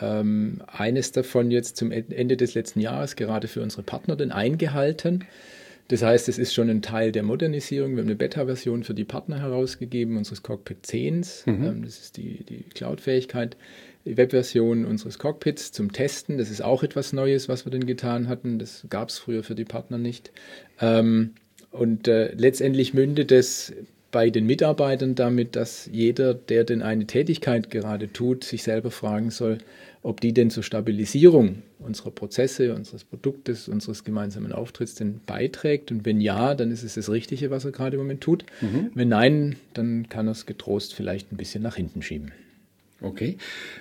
ähm, 0.01 0.61
eines 0.67 1.11
davon 1.11 1.51
jetzt 1.51 1.77
zum 1.77 1.91
Ende 1.91 2.37
des 2.37 2.53
letzten 2.53 2.81
Jahres 2.81 3.15
gerade 3.15 3.47
für 3.47 3.61
unsere 3.61 3.83
Partner 3.83 4.15
denn 4.15 4.31
eingehalten. 4.31 5.23
Das 5.87 6.01
heißt, 6.01 6.29
es 6.29 6.39
ist 6.39 6.53
schon 6.53 6.69
ein 6.69 6.81
Teil 6.81 7.11
der 7.11 7.23
Modernisierung. 7.23 7.91
Wir 7.91 7.99
haben 7.99 8.07
eine 8.07 8.15
Beta-Version 8.15 8.83
für 8.83 8.95
die 8.95 9.03
Partner 9.03 9.39
herausgegeben, 9.39 10.17
unseres 10.17 10.41
Cockpit 10.41 10.85
10s. 10.85 11.49
Mhm. 11.49 11.63
Ähm, 11.65 11.85
das 11.85 11.99
ist 11.99 12.17
die, 12.17 12.43
die 12.43 12.63
Cloud-Fähigkeit. 12.73 13.55
Die 14.05 14.17
Webversion 14.17 14.85
unseres 14.85 15.19
Cockpits 15.19 15.71
zum 15.71 15.91
Testen. 15.91 16.37
Das 16.37 16.49
ist 16.49 16.61
auch 16.63 16.83
etwas 16.83 17.13
Neues, 17.13 17.49
was 17.49 17.65
wir 17.65 17.71
denn 17.71 17.85
getan 17.85 18.27
hatten. 18.27 18.59
Das 18.59 18.85
gab 18.89 19.09
es 19.09 19.19
früher 19.19 19.43
für 19.43 19.55
die 19.55 19.65
Partner 19.65 19.97
nicht. 19.97 20.31
Ähm, 20.79 21.31
und 21.71 22.07
äh, 22.07 22.33
letztendlich 22.33 22.93
mündet 22.93 23.31
es 23.31 23.73
bei 24.11 24.29
den 24.29 24.45
Mitarbeitern 24.45 25.13
damit, 25.13 25.55
dass 25.55 25.89
jeder, 25.91 26.33
der 26.33 26.63
denn 26.63 26.81
eine 26.81 27.05
Tätigkeit 27.05 27.69
gerade 27.69 28.11
tut, 28.11 28.43
sich 28.43 28.63
selber 28.63 28.89
fragen 28.89 29.29
soll, 29.29 29.57
ob 30.05 30.21
die 30.21 30.33
denn 30.33 30.51
zur 30.51 30.61
Stabilisierung 30.61 31.63
unserer 31.79 32.11
Prozesse, 32.11 32.75
unseres 32.75 33.03
Produktes, 33.03 33.67
unseres 33.67 34.03
gemeinsamen 34.03 34.51
Auftritts 34.51 34.93
denn 34.93 35.19
beiträgt. 35.25 35.91
Und 35.91 36.05
wenn 36.05 36.21
ja, 36.21 36.53
dann 36.53 36.71
ist 36.71 36.83
es 36.83 36.93
das 36.93 37.09
Richtige, 37.09 37.49
was 37.49 37.65
er 37.65 37.71
gerade 37.71 37.95
im 37.95 38.03
Moment 38.03 38.21
tut. 38.21 38.45
Mhm. 38.61 38.91
Wenn 38.93 39.09
nein, 39.09 39.55
dann 39.73 40.07
kann 40.07 40.27
er 40.27 40.33
es 40.33 40.45
getrost 40.45 40.93
vielleicht 40.93 41.33
ein 41.33 41.37
bisschen 41.37 41.63
nach 41.63 41.75
hinten 41.75 42.03
schieben. 42.03 42.31
Okay, 43.01 43.37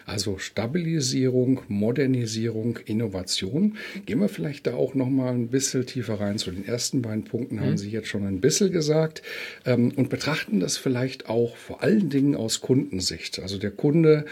also 0.07 0.39
Stabilisierung, 0.39 1.61
Modernisierung, 1.69 2.81
Innovation. 2.85 3.77
Gehen 4.07 4.19
wir 4.19 4.29
vielleicht 4.29 4.67
da 4.67 4.75
auch 4.75 4.95
noch 4.95 5.09
mal 5.09 5.33
ein 5.33 5.49
bisschen 5.49 5.87
tiefer 5.87 6.19
rein. 6.19 6.37
Zu 6.37 6.51
den 6.51 6.67
ersten 6.67 7.01
beiden 7.01 7.23
Punkten 7.23 7.61
haben 7.61 7.71
mhm. 7.71 7.77
Sie 7.79 7.91
jetzt 7.91 8.09
schon 8.09 8.27
ein 8.27 8.41
bisschen 8.41 8.73
gesagt 8.73 9.23
ähm, 9.67 9.93
und 9.95 10.11
betrachten 10.11 10.59
das 10.59 10.77
vielleicht 10.77 11.29
auch 11.29 11.57
vor 11.57 11.83
allen 11.85 12.11
Dingen 12.11 12.35
aus 12.35 12.61
Kundensicht. 12.61 13.39
Also 13.39 13.57
der 13.57 13.71
Kunde, 13.71 14.25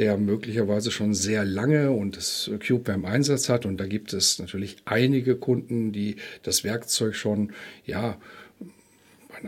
der 0.00 0.18
möglicherweise 0.18 0.90
schon 0.90 1.14
sehr 1.14 1.44
lange 1.44 1.92
und 1.92 2.16
das 2.16 2.50
Cube 2.66 2.90
im 2.90 3.04
Einsatz 3.04 3.48
hat 3.48 3.64
und 3.64 3.78
da 3.78 3.86
gibt 3.86 4.12
es 4.12 4.40
natürlich 4.40 4.78
einige 4.84 5.36
Kunden, 5.36 5.92
die 5.92 6.16
das 6.42 6.64
Werkzeug 6.64 7.14
schon 7.14 7.52
ja 7.86 8.18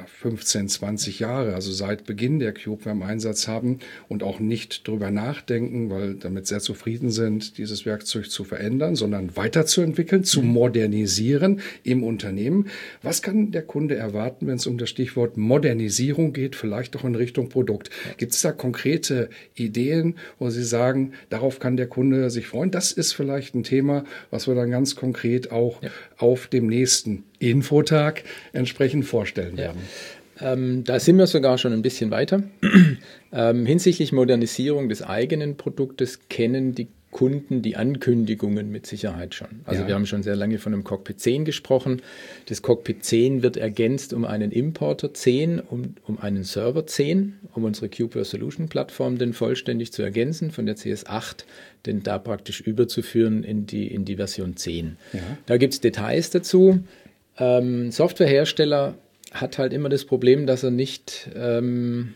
15, 0.04 0.68
20 0.68 1.20
Jahre, 1.20 1.54
also 1.54 1.72
seit 1.72 2.04
Beginn 2.04 2.38
der 2.38 2.52
Cube 2.52 2.90
im 2.90 3.02
Einsatz 3.02 3.48
haben 3.48 3.78
und 4.08 4.22
auch 4.22 4.40
nicht 4.40 4.86
drüber 4.86 5.10
nachdenken, 5.10 5.90
weil 5.90 6.14
damit 6.14 6.46
sehr 6.46 6.60
zufrieden 6.60 7.10
sind, 7.10 7.58
dieses 7.58 7.86
Werkzeug 7.86 8.30
zu 8.30 8.44
verändern, 8.44 8.96
sondern 8.96 9.36
weiterzuentwickeln, 9.36 10.24
zu 10.24 10.42
mhm. 10.42 10.48
modernisieren 10.48 11.60
im 11.82 12.02
Unternehmen. 12.02 12.68
Was 13.02 13.22
kann 13.22 13.52
der 13.52 13.62
Kunde 13.62 13.96
erwarten, 13.96 14.46
wenn 14.46 14.56
es 14.56 14.66
um 14.66 14.78
das 14.78 14.90
Stichwort 14.90 15.36
Modernisierung 15.36 16.32
geht, 16.32 16.56
vielleicht 16.56 16.96
auch 16.96 17.04
in 17.04 17.14
Richtung 17.14 17.48
Produkt? 17.48 17.90
Gibt 18.16 18.32
es 18.32 18.42
da 18.42 18.52
konkrete 18.52 19.30
Ideen, 19.54 20.16
wo 20.38 20.50
Sie 20.50 20.64
sagen, 20.64 21.12
darauf 21.30 21.58
kann 21.58 21.76
der 21.76 21.86
Kunde 21.86 22.30
sich 22.30 22.46
freuen? 22.46 22.70
Das 22.70 22.92
ist 22.92 23.12
vielleicht 23.12 23.54
ein 23.54 23.62
Thema, 23.62 24.04
was 24.30 24.46
wir 24.46 24.54
dann 24.54 24.70
ganz 24.70 24.96
konkret 24.96 25.50
auch 25.50 25.82
ja. 25.82 25.90
auf 26.18 26.46
dem 26.48 26.66
nächsten 26.66 27.24
Infotag 27.38 28.24
entsprechend 28.52 29.04
vorstellen 29.04 29.56
werden. 29.56 29.80
Ja. 30.40 30.52
Ähm, 30.52 30.84
da 30.84 31.00
sind 31.00 31.16
wir 31.16 31.26
sogar 31.26 31.56
schon 31.58 31.72
ein 31.72 31.82
bisschen 31.82 32.10
weiter. 32.10 32.42
ähm, 33.32 33.66
hinsichtlich 33.66 34.12
Modernisierung 34.12 34.88
des 34.88 35.02
eigenen 35.02 35.56
Produktes 35.56 36.28
kennen 36.28 36.74
die 36.74 36.88
Kunden 37.16 37.62
die 37.62 37.76
Ankündigungen 37.76 38.70
mit 38.70 38.84
Sicherheit 38.84 39.34
schon. 39.34 39.48
Also 39.64 39.80
ja. 39.80 39.88
wir 39.88 39.94
haben 39.94 40.04
schon 40.04 40.22
sehr 40.22 40.36
lange 40.36 40.58
von 40.58 40.74
einem 40.74 40.84
Cockpit 40.84 41.18
10 41.18 41.46
gesprochen. 41.46 42.02
Das 42.44 42.60
Cockpit 42.60 43.06
10 43.06 43.42
wird 43.42 43.56
ergänzt 43.56 44.12
um 44.12 44.26
einen 44.26 44.50
Importer 44.50 45.14
10, 45.14 45.60
um, 45.60 45.94
um 46.06 46.18
einen 46.18 46.44
Server 46.44 46.86
10, 46.86 47.38
um 47.54 47.64
unsere 47.64 47.88
Cubeware 47.88 48.26
Solution 48.26 48.68
Plattform 48.68 49.16
denn 49.16 49.32
vollständig 49.32 49.94
zu 49.94 50.02
ergänzen, 50.02 50.50
von 50.50 50.66
der 50.66 50.76
CS8 50.76 51.44
denn 51.86 52.02
da 52.02 52.18
praktisch 52.18 52.60
überzuführen 52.60 53.44
in 53.44 53.64
die, 53.64 53.86
in 53.86 54.04
die 54.04 54.16
Version 54.16 54.54
10. 54.54 54.98
Ja. 55.14 55.20
Da 55.46 55.56
gibt 55.56 55.72
es 55.72 55.80
Details 55.80 56.28
dazu. 56.28 56.80
Ähm, 57.38 57.90
Softwarehersteller 57.90 58.94
hat 59.32 59.58
halt 59.58 59.72
immer 59.72 59.88
das 59.88 60.04
Problem, 60.04 60.46
dass 60.46 60.62
er 60.62 60.70
nicht, 60.70 61.30
ähm, 61.34 62.14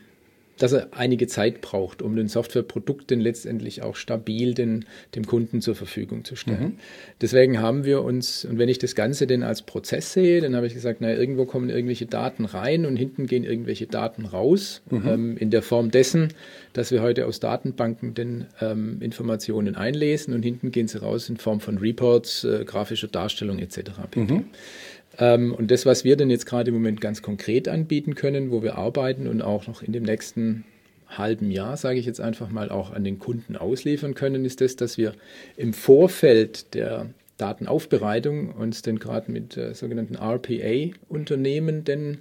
dass 0.58 0.72
er 0.72 0.88
einige 0.92 1.26
Zeit 1.26 1.62
braucht, 1.62 2.02
um 2.02 2.16
den 2.16 2.28
Softwareprodukt 2.28 3.10
dann 3.10 3.20
letztendlich 3.20 3.82
auch 3.82 3.96
stabil 3.96 4.52
den, 4.52 4.84
dem 5.14 5.26
Kunden 5.26 5.62
zur 5.62 5.74
Verfügung 5.74 6.24
zu 6.24 6.36
stellen. 6.36 6.62
Mhm. 6.62 6.78
Deswegen 7.20 7.60
haben 7.60 7.84
wir 7.84 8.02
uns, 8.02 8.44
und 8.44 8.58
wenn 8.58 8.68
ich 8.68 8.78
das 8.78 8.94
Ganze 8.94 9.26
denn 9.26 9.42
als 9.42 9.62
Prozess 9.62 10.12
sehe, 10.12 10.42
dann 10.42 10.54
habe 10.54 10.66
ich 10.66 10.74
gesagt, 10.74 11.00
naja, 11.00 11.18
irgendwo 11.18 11.46
kommen 11.46 11.70
irgendwelche 11.70 12.04
Daten 12.04 12.44
rein 12.44 12.84
und 12.84 12.96
hinten 12.96 13.26
gehen 13.26 13.44
irgendwelche 13.44 13.86
Daten 13.86 14.26
raus, 14.26 14.82
mhm. 14.90 15.08
ähm, 15.08 15.36
in 15.38 15.50
der 15.50 15.62
Form 15.62 15.90
dessen, 15.90 16.28
dass 16.74 16.90
wir 16.90 17.00
heute 17.00 17.26
aus 17.26 17.40
Datenbanken 17.40 18.12
den 18.12 18.46
ähm, 18.60 18.98
Informationen 19.00 19.76
einlesen 19.76 20.34
und 20.34 20.42
hinten 20.42 20.72
gehen 20.72 20.88
sie 20.88 21.00
raus 21.00 21.30
in 21.30 21.38
Form 21.38 21.60
von 21.60 21.78
Reports, 21.78 22.44
äh, 22.44 22.64
grafischer 22.66 23.08
Darstellung 23.08 23.58
etc. 23.58 23.78
Mhm. 24.14 24.44
Ähm, 25.20 25.54
und 25.54 25.70
das, 25.70 25.86
was 25.86 26.02
wir 26.02 26.16
denn 26.16 26.30
jetzt 26.30 26.46
gerade 26.46 26.70
im 26.70 26.74
Moment 26.74 27.00
ganz 27.00 27.22
konkret 27.22 27.68
anbieten 27.68 28.14
können, 28.16 28.50
wo 28.50 28.62
wir 28.62 28.76
arbeiten 28.76 29.28
und 29.28 29.42
auch 29.42 29.68
noch 29.68 29.82
in 29.82 29.92
dem 29.92 30.02
nächsten 30.02 30.64
halben 31.08 31.50
Jahr, 31.50 31.76
sage 31.76 31.98
ich 31.98 32.06
jetzt 32.06 32.20
einfach 32.20 32.50
mal, 32.50 32.70
auch 32.70 32.92
an 32.92 33.04
den 33.04 33.18
Kunden 33.18 33.56
ausliefern 33.56 34.14
können, 34.14 34.44
ist 34.44 34.60
das, 34.60 34.76
dass 34.76 34.96
wir 34.96 35.12
im 35.56 35.72
Vorfeld 35.72 36.74
der 36.74 37.06
Datenaufbereitung 37.36 38.52
uns 38.52 38.82
denn 38.82 38.98
gerade 38.98 39.30
mit 39.30 39.56
äh, 39.56 39.74
sogenannten 39.74 40.16
RPA-Unternehmen 40.16 41.84
denn 41.84 42.18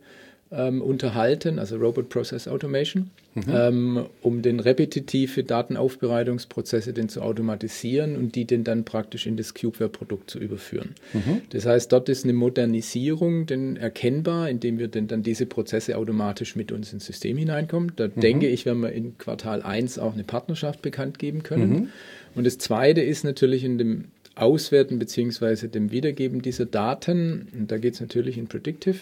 ähm, 0.51 0.81
unterhalten, 0.81 1.59
also 1.59 1.77
Robot 1.77 2.09
Process 2.09 2.47
Automation, 2.47 3.11
mhm. 3.35 3.43
ähm, 3.51 4.05
um 4.21 4.41
den 4.41 4.59
repetitive 4.59 5.43
Datenaufbereitungsprozesse 5.43 6.93
denn 6.93 7.09
zu 7.09 7.21
automatisieren 7.21 8.15
und 8.15 8.35
die 8.35 8.45
denn 8.45 8.63
dann 8.63 8.85
praktisch 8.85 9.27
in 9.27 9.37
das 9.37 9.53
Cubeware-Produkt 9.53 10.29
zu 10.29 10.39
überführen. 10.39 10.95
Mhm. 11.13 11.41
Das 11.49 11.65
heißt, 11.65 11.91
dort 11.91 12.09
ist 12.09 12.23
eine 12.23 12.33
Modernisierung 12.33 13.45
denn 13.45 13.75
erkennbar, 13.77 14.49
indem 14.49 14.79
wir 14.79 14.87
denn 14.87 15.07
dann 15.07 15.23
diese 15.23 15.45
Prozesse 15.45 15.97
automatisch 15.97 16.55
mit 16.55 16.71
uns 16.71 16.93
ins 16.93 17.05
System 17.05 17.37
hineinkommen. 17.37 17.91
Da 17.95 18.07
mhm. 18.07 18.19
denke 18.19 18.47
ich, 18.47 18.65
werden 18.65 18.81
wir 18.81 18.91
in 18.91 19.17
Quartal 19.17 19.61
1 19.61 19.99
auch 19.99 20.13
eine 20.13 20.23
Partnerschaft 20.23 20.81
bekannt 20.81 21.19
geben 21.19 21.43
können. 21.43 21.69
Mhm. 21.69 21.89
Und 22.35 22.45
das 22.45 22.57
Zweite 22.57 23.01
ist 23.01 23.23
natürlich 23.23 23.63
in 23.63 23.77
dem 23.77 24.05
Auswerten 24.41 24.99
bzw. 24.99 25.67
dem 25.67 25.91
Wiedergeben 25.91 26.41
dieser 26.41 26.65
Daten, 26.65 27.47
und 27.53 27.71
da 27.71 27.77
geht 27.77 27.95
es 27.95 28.01
natürlich 28.01 28.37
in 28.37 28.47
Predictive, 28.47 28.99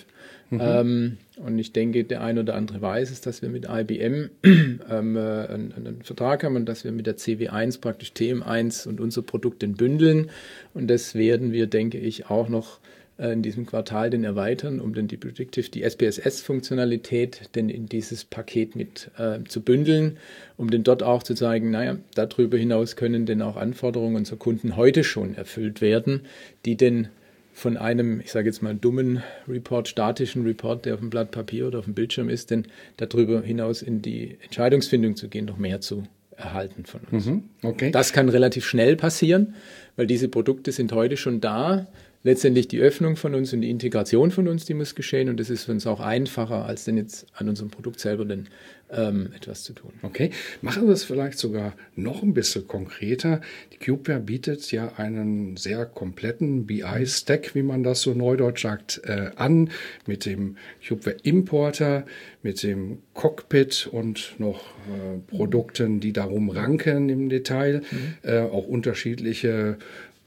Mhm. 0.49 0.59
Ähm, 0.61 1.17
und 1.37 1.59
ich 1.59 1.73
denke, 1.73 2.03
der 2.05 2.21
ein 2.21 2.39
oder 2.39 2.55
andere 2.55 2.81
weiß 2.81 3.11
es, 3.11 3.21
dass 3.21 3.41
wir 3.41 3.49
mit 3.49 3.67
IBM 3.69 4.29
ähm, 4.43 5.15
äh, 5.15 5.19
einen, 5.19 5.73
einen, 5.75 6.01
Vertrag 6.03 6.43
haben 6.43 6.55
und 6.55 6.65
dass 6.65 6.85
wir 6.85 6.91
mit 6.91 7.05
der 7.05 7.17
CW1 7.17 7.81
praktisch 7.81 8.11
TM1 8.11 8.87
und 8.87 9.01
unser 9.01 9.23
Produkt 9.23 9.59
bündeln. 9.75 10.29
Und 10.73 10.87
das 10.87 11.15
werden 11.15 11.51
wir, 11.51 11.67
denke 11.67 11.97
ich, 11.97 12.29
auch 12.29 12.47
noch 12.47 12.79
in 13.17 13.41
diesem 13.41 13.65
Quartal 13.65 14.09
den 14.09 14.23
erweitern, 14.23 14.79
um 14.79 14.93
dann 14.93 15.07
die 15.07 15.17
Predictive, 15.17 15.69
die 15.69 15.83
SPSS-Funktionalität 15.83 17.49
denn 17.55 17.69
in 17.69 17.87
dieses 17.87 18.23
Paket 18.23 18.75
mit 18.75 19.09
äh, 19.17 19.39
zu 19.47 19.61
bündeln, 19.61 20.17
um 20.55 20.69
dann 20.69 20.83
dort 20.83 21.01
auch 21.01 21.23
zu 21.23 21.33
zeigen, 21.33 21.71
naja, 21.71 21.97
darüber 22.13 22.57
hinaus 22.57 22.95
können 22.95 23.25
denn 23.25 23.41
auch 23.41 23.57
Anforderungen 23.57 24.15
unserer 24.15 24.37
Kunden 24.37 24.75
heute 24.75 25.03
schon 25.03 25.35
erfüllt 25.35 25.81
werden, 25.81 26.21
die 26.65 26.77
denn 26.77 27.07
von 27.53 27.75
einem, 27.75 28.19
ich 28.19 28.31
sage 28.31 28.47
jetzt 28.47 28.61
mal, 28.61 28.75
dummen 28.75 29.23
Report, 29.47 29.87
statischen 29.87 30.43
Report, 30.43 30.85
der 30.85 30.93
auf 30.93 30.99
dem 30.99 31.09
Blatt 31.09 31.31
Papier 31.31 31.65
oder 31.65 31.79
auf 31.79 31.85
dem 31.85 31.95
Bildschirm 31.95 32.29
ist, 32.29 32.51
denn 32.51 32.67
darüber 32.97 33.41
hinaus 33.41 33.81
in 33.81 34.03
die 34.03 34.37
Entscheidungsfindung 34.43 35.15
zu 35.15 35.27
gehen, 35.27 35.45
noch 35.45 35.57
mehr 35.57 35.81
zu 35.81 36.03
erhalten 36.35 36.85
von 36.85 37.01
uns. 37.11 37.25
Mhm, 37.25 37.43
okay. 37.63 37.89
Das 37.89 38.13
kann 38.13 38.29
relativ 38.29 38.63
schnell 38.63 38.95
passieren, 38.95 39.55
weil 39.95 40.05
diese 40.05 40.27
Produkte 40.27 40.71
sind 40.71 40.91
heute 40.91 41.17
schon 41.17 41.41
da 41.41 41.87
letztendlich 42.27 42.67
die 42.67 42.79
Öffnung 42.79 43.15
von 43.15 43.33
uns 43.33 43.53
und 43.53 43.61
die 43.61 43.69
Integration 43.69 44.31
von 44.31 44.49
uns, 44.49 44.65
die 44.65 44.73
muss 44.73 44.95
geschehen. 44.95 45.29
Und 45.29 45.39
das 45.39 45.49
ist 45.49 45.63
für 45.63 45.71
uns 45.71 45.87
auch 45.87 46.01
einfacher, 46.01 46.65
als 46.65 46.83
denn 46.83 46.97
jetzt 46.97 47.25
an 47.33 47.47
unserem 47.47 47.69
Produkt 47.69 48.01
selber 48.01 48.25
denn 48.25 48.49
ähm, 48.89 49.29
etwas 49.35 49.63
zu 49.63 49.73
tun. 49.73 49.91
Okay, 50.01 50.31
machen 50.61 50.87
wir 50.87 50.93
es 50.93 51.05
vielleicht 51.05 51.37
sogar 51.37 51.73
noch 51.95 52.23
ein 52.23 52.33
bisschen 52.33 52.67
konkreter. 52.67 53.39
Die 53.73 53.77
CubeWare 53.77 54.19
bietet 54.19 54.69
ja 54.71 54.93
einen 54.97 55.55
sehr 55.55 55.85
kompletten 55.85 56.65
BI-Stack, 56.65 57.55
wie 57.55 57.63
man 57.63 57.83
das 57.83 58.01
so 58.01 58.13
neudeutsch 58.13 58.63
sagt, 58.63 59.01
äh, 59.05 59.31
an, 59.35 59.69
mit 60.05 60.25
dem 60.25 60.57
CubeWare 60.85 61.17
Importer, 61.23 62.05
mit 62.43 62.61
dem 62.61 62.99
Cockpit 63.13 63.87
und 63.89 64.35
noch 64.37 64.61
äh, 64.87 65.17
Produkten, 65.27 66.01
die 66.01 66.11
darum 66.11 66.49
ranken 66.49 67.07
im 67.07 67.29
Detail, 67.29 67.83
mhm. 67.89 68.13
äh, 68.23 68.39
auch 68.39 68.67
unterschiedliche 68.67 69.77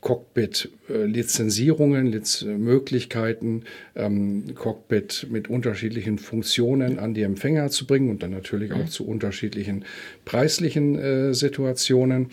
Cockpit-Lizenzierungen, 0.01 2.07
Liz 2.07 2.43
Möglichkeiten, 2.43 3.65
ähm, 3.95 4.55
Cockpit 4.55 5.27
mit 5.31 5.51
unterschiedlichen 5.51 6.19
Funktionen 6.19 6.99
an 6.99 7.15
die 7.15 7.23
Empfänger 7.23 7.69
zu 7.69 7.87
bringen 7.87 8.09
und 8.09 8.23
dann 8.23 8.31
natürlich 8.31 8.73
auch 8.73 8.79
mhm. 8.79 8.89
zu 8.89 9.07
unterschiedlichen 9.07 9.85
preislichen 10.25 10.99
äh, 10.99 11.35
Situationen. 11.35 12.31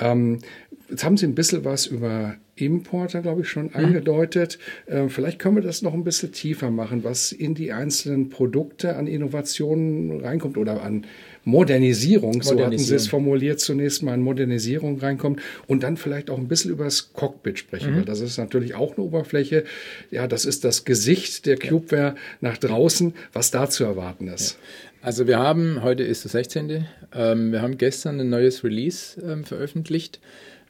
Ähm, 0.00 0.40
jetzt 0.88 1.04
haben 1.04 1.16
Sie 1.16 1.26
ein 1.26 1.34
bisschen 1.34 1.64
was 1.64 1.86
über 1.86 2.36
Importer, 2.56 3.20
glaube 3.22 3.42
ich, 3.42 3.48
schon 3.48 3.66
mhm. 3.66 3.74
angedeutet. 3.74 4.58
Äh, 4.86 5.08
vielleicht 5.08 5.38
können 5.38 5.56
wir 5.56 5.62
das 5.62 5.82
noch 5.82 5.94
ein 5.94 6.04
bisschen 6.04 6.32
tiefer 6.32 6.70
machen, 6.70 7.04
was 7.04 7.32
in 7.32 7.54
die 7.54 7.72
einzelnen 7.72 8.28
Produkte 8.28 8.96
an 8.96 9.06
Innovationen 9.06 10.20
reinkommt 10.20 10.56
oder 10.56 10.82
an 10.82 11.06
Modernisierung, 11.44 12.42
so 12.42 12.58
hatten 12.58 12.78
Sie 12.78 12.94
es 12.94 13.06
formuliert, 13.06 13.60
zunächst 13.60 14.02
mal 14.02 14.14
in 14.14 14.22
Modernisierung 14.22 14.98
reinkommt 14.98 15.40
und 15.66 15.82
dann 15.82 15.98
vielleicht 15.98 16.30
auch 16.30 16.38
ein 16.38 16.48
bisschen 16.48 16.70
über 16.70 16.84
das 16.84 17.12
Cockpit 17.12 17.58
sprechen. 17.58 17.98
Mhm. 17.98 18.04
Das 18.06 18.20
ist 18.20 18.38
natürlich 18.38 18.74
auch 18.74 18.96
eine 18.96 19.04
Oberfläche. 19.04 19.64
Ja, 20.10 20.26
das 20.26 20.46
ist 20.46 20.64
das 20.64 20.84
Gesicht 20.84 21.44
der 21.44 21.58
Cubeware 21.58 22.14
ja. 22.14 22.14
nach 22.40 22.56
draußen, 22.56 23.14
was 23.32 23.50
da 23.50 23.68
zu 23.68 23.84
erwarten 23.84 24.28
ist. 24.28 24.52
Ja. 24.52 24.58
Also 25.04 25.26
wir 25.26 25.38
haben, 25.38 25.82
heute 25.82 26.02
ist 26.02 26.24
der 26.24 26.30
16. 26.30 26.86
Ähm, 27.14 27.52
wir 27.52 27.60
haben 27.60 27.76
gestern 27.76 28.18
ein 28.20 28.30
neues 28.30 28.64
Release 28.64 29.20
ähm, 29.20 29.44
veröffentlicht, 29.44 30.18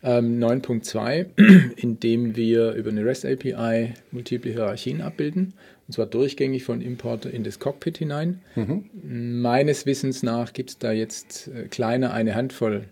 ähm, 0.04 0.38
9.2, 0.38 1.72
in 1.76 1.98
dem 1.98 2.36
wir 2.36 2.72
über 2.72 2.90
eine 2.90 3.04
REST 3.04 3.24
API 3.26 3.94
multiple 4.12 4.52
Hierarchien 4.52 5.00
abbilden 5.00 5.54
und 5.86 5.92
zwar 5.92 6.06
durchgängig 6.06 6.64
von 6.64 6.80
Importer 6.80 7.30
in 7.30 7.44
das 7.44 7.58
Cockpit 7.58 7.98
hinein. 7.98 8.40
Mhm. 8.54 8.84
Meines 9.02 9.86
Wissens 9.86 10.22
nach 10.22 10.52
gibt 10.52 10.70
es 10.70 10.78
da 10.78 10.92
jetzt 10.92 11.48
äh, 11.48 11.68
kleine 11.68 12.12
eine 12.12 12.34
Handvoll 12.34 12.84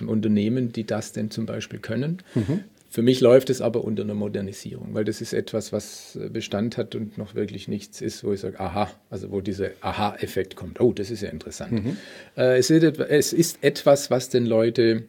äh, 0.00 0.04
Unternehmen, 0.04 0.72
die 0.72 0.84
das 0.84 1.12
denn 1.12 1.30
zum 1.30 1.46
Beispiel 1.46 1.80
können. 1.80 2.22
Mhm. 2.34 2.64
Für 2.90 3.02
mich 3.02 3.20
läuft 3.20 3.50
es 3.50 3.60
aber 3.60 3.84
unter 3.84 4.02
einer 4.02 4.14
Modernisierung, 4.14 4.94
weil 4.94 5.04
das 5.04 5.20
ist 5.20 5.34
etwas, 5.34 5.72
was 5.72 6.16
äh, 6.16 6.28
Bestand 6.28 6.76
hat 6.76 6.94
und 6.94 7.18
noch 7.18 7.34
wirklich 7.34 7.66
nichts 7.66 8.00
ist, 8.00 8.22
wo 8.22 8.32
ich 8.32 8.40
sage, 8.40 8.60
aha, 8.60 8.90
also 9.10 9.30
wo 9.32 9.40
dieser 9.40 9.70
Aha-Effekt 9.80 10.54
kommt. 10.54 10.80
Oh, 10.80 10.92
das 10.92 11.10
ist 11.10 11.22
ja 11.22 11.30
interessant. 11.30 11.72
Mhm. 11.72 11.96
Äh, 12.36 12.58
es, 12.58 12.70
ist, 12.70 12.84
es, 13.00 13.32
ist, 13.32 13.58
etwas, 13.62 14.10
was 14.10 14.28
denn 14.28 14.46
Leute 14.46 15.04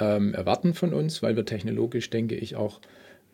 ähm, 0.00 0.34
erwarten 0.34 0.74
von 0.74 0.92
uns, 0.92 1.22
weil 1.22 1.36
wir 1.36 1.44
technologisch, 1.44 2.10
denke 2.10 2.34
ich, 2.34 2.56
auch 2.56 2.80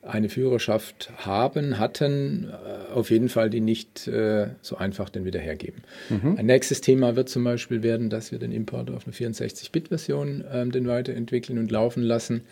eine 0.06 0.28
Führerschaft 0.28 1.10
haben, 1.16 1.78
hatten, 1.78 2.50
äh, 2.50 2.92
auf 2.92 3.10
jeden 3.10 3.28
Fall 3.28 3.48
die 3.50 3.60
nicht 3.60 4.06
äh, 4.06 4.48
so 4.60 4.76
einfach 4.76 5.08
dann 5.08 5.24
wieder 5.24 5.40
hergeben. 5.40 5.82
Mhm. 6.10 6.36
Ein 6.36 6.46
nächstes 6.46 6.80
Thema 6.80 7.16
wird 7.16 7.28
zum 7.28 7.44
Beispiel 7.44 7.82
werden, 7.82 8.10
dass 8.10 8.30
wir 8.30 8.38
den 8.38 8.52
Import 8.52 8.90
auf 8.90 9.06
eine 9.06 9.14
64-Bit-Version 9.14 10.44
ähm, 10.52 10.72
den 10.72 10.86
weiterentwickeln 10.86 11.58
und 11.58 11.70
laufen 11.70 12.02
lassen. 12.02 12.42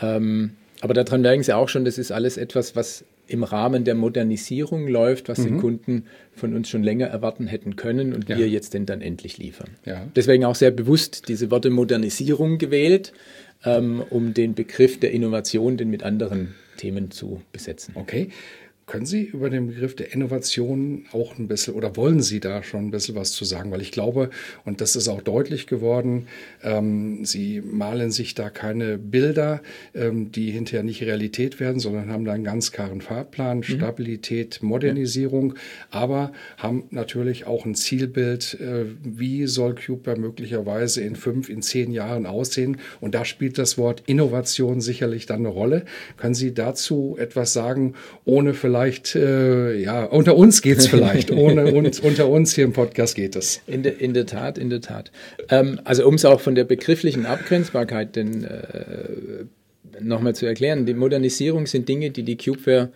Ähm, 0.00 0.52
aber 0.80 0.94
daran 0.94 1.22
merken 1.22 1.42
Sie 1.42 1.52
auch 1.52 1.68
schon, 1.68 1.84
das 1.84 1.98
ist 1.98 2.12
alles 2.12 2.36
etwas, 2.36 2.76
was 2.76 3.04
im 3.28 3.42
Rahmen 3.42 3.84
der 3.84 3.94
Modernisierung 3.94 4.86
läuft, 4.88 5.28
was 5.28 5.38
mhm. 5.38 5.44
die 5.44 5.60
Kunden 5.60 6.04
von 6.32 6.54
uns 6.54 6.68
schon 6.68 6.82
länger 6.82 7.06
erwarten 7.06 7.46
hätten 7.46 7.76
können 7.76 8.12
und 8.12 8.28
ja. 8.28 8.38
wir 8.38 8.48
jetzt 8.48 8.74
denn 8.74 8.86
dann 8.86 9.00
endlich 9.00 9.38
liefern. 9.38 9.70
Ja. 9.84 10.06
Deswegen 10.14 10.44
auch 10.44 10.54
sehr 10.54 10.70
bewusst 10.70 11.28
diese 11.28 11.50
Worte 11.50 11.70
Modernisierung 11.70 12.58
gewählt, 12.58 13.12
ähm, 13.64 14.02
um 14.10 14.34
den 14.34 14.54
Begriff 14.54 15.00
der 15.00 15.12
Innovation 15.12 15.76
denn 15.76 15.90
mit 15.90 16.02
anderen 16.02 16.54
Themen 16.76 17.10
zu 17.10 17.40
besetzen. 17.52 17.92
Okay. 17.96 18.30
Können 18.86 19.04
Sie 19.04 19.24
über 19.24 19.50
den 19.50 19.66
Begriff 19.66 19.96
der 19.96 20.12
Innovation 20.12 21.06
auch 21.10 21.36
ein 21.40 21.48
bisschen 21.48 21.74
oder 21.74 21.96
wollen 21.96 22.22
Sie 22.22 22.38
da 22.38 22.62
schon 22.62 22.86
ein 22.86 22.90
bisschen 22.92 23.16
was 23.16 23.32
zu 23.32 23.44
sagen? 23.44 23.72
Weil 23.72 23.82
ich 23.82 23.90
glaube, 23.90 24.30
und 24.64 24.80
das 24.80 24.94
ist 24.94 25.08
auch 25.08 25.22
deutlich 25.22 25.66
geworden, 25.66 26.28
ähm, 26.62 27.24
Sie 27.24 27.60
malen 27.60 28.12
sich 28.12 28.36
da 28.36 28.48
keine 28.48 28.96
Bilder, 28.96 29.60
ähm, 29.92 30.30
die 30.30 30.52
hinterher 30.52 30.84
nicht 30.84 31.02
Realität 31.02 31.58
werden, 31.58 31.80
sondern 31.80 32.12
haben 32.12 32.24
da 32.24 32.32
einen 32.32 32.44
ganz 32.44 32.70
klaren 32.70 33.00
Fahrplan, 33.00 33.58
mhm. 33.58 33.62
Stabilität, 33.64 34.62
Modernisierung, 34.62 35.54
ja. 35.54 35.60
aber 35.90 36.32
haben 36.56 36.84
natürlich 36.90 37.44
auch 37.44 37.66
ein 37.66 37.74
Zielbild, 37.74 38.56
äh, 38.60 38.84
wie 39.02 39.48
soll 39.48 39.74
Cuber 39.74 40.16
möglicherweise 40.16 41.02
in 41.02 41.16
fünf, 41.16 41.48
in 41.48 41.60
zehn 41.60 41.90
Jahren 41.90 42.24
aussehen? 42.24 42.76
Und 43.00 43.16
da 43.16 43.24
spielt 43.24 43.58
das 43.58 43.78
Wort 43.78 44.04
Innovation 44.06 44.80
sicherlich 44.80 45.26
dann 45.26 45.40
eine 45.40 45.48
Rolle. 45.48 45.86
Können 46.16 46.34
Sie 46.34 46.54
dazu 46.54 47.16
etwas 47.18 47.52
sagen, 47.52 47.94
ohne 48.24 48.54
vielleicht 48.54 48.75
vielleicht, 48.76 49.14
äh, 49.16 49.76
ja, 49.76 50.04
unter 50.04 50.36
uns 50.36 50.62
geht 50.62 50.78
es 50.78 50.86
vielleicht, 50.88 51.30
ohne 51.30 51.72
uns, 51.72 52.00
unter 52.00 52.28
uns 52.28 52.54
hier 52.54 52.64
im 52.64 52.72
Podcast 52.72 53.14
geht 53.14 53.36
es. 53.36 53.62
In, 53.66 53.82
de, 53.82 53.92
in 53.96 54.14
der 54.14 54.26
Tat, 54.26 54.58
in 54.58 54.70
der 54.70 54.80
Tat. 54.80 55.10
Ähm, 55.48 55.80
also 55.84 56.06
um 56.06 56.14
es 56.14 56.24
auch 56.24 56.40
von 56.40 56.54
der 56.54 56.64
begrifflichen 56.64 57.26
Abgrenzbarkeit 57.26 58.16
denn 58.16 58.44
äh, 58.44 60.00
nochmal 60.00 60.34
zu 60.34 60.46
erklären, 60.46 60.86
die 60.86 60.94
Modernisierung 60.94 61.66
sind 61.66 61.88
Dinge, 61.88 62.10
die 62.10 62.22
die 62.22 62.36
Cubeware 62.36 62.90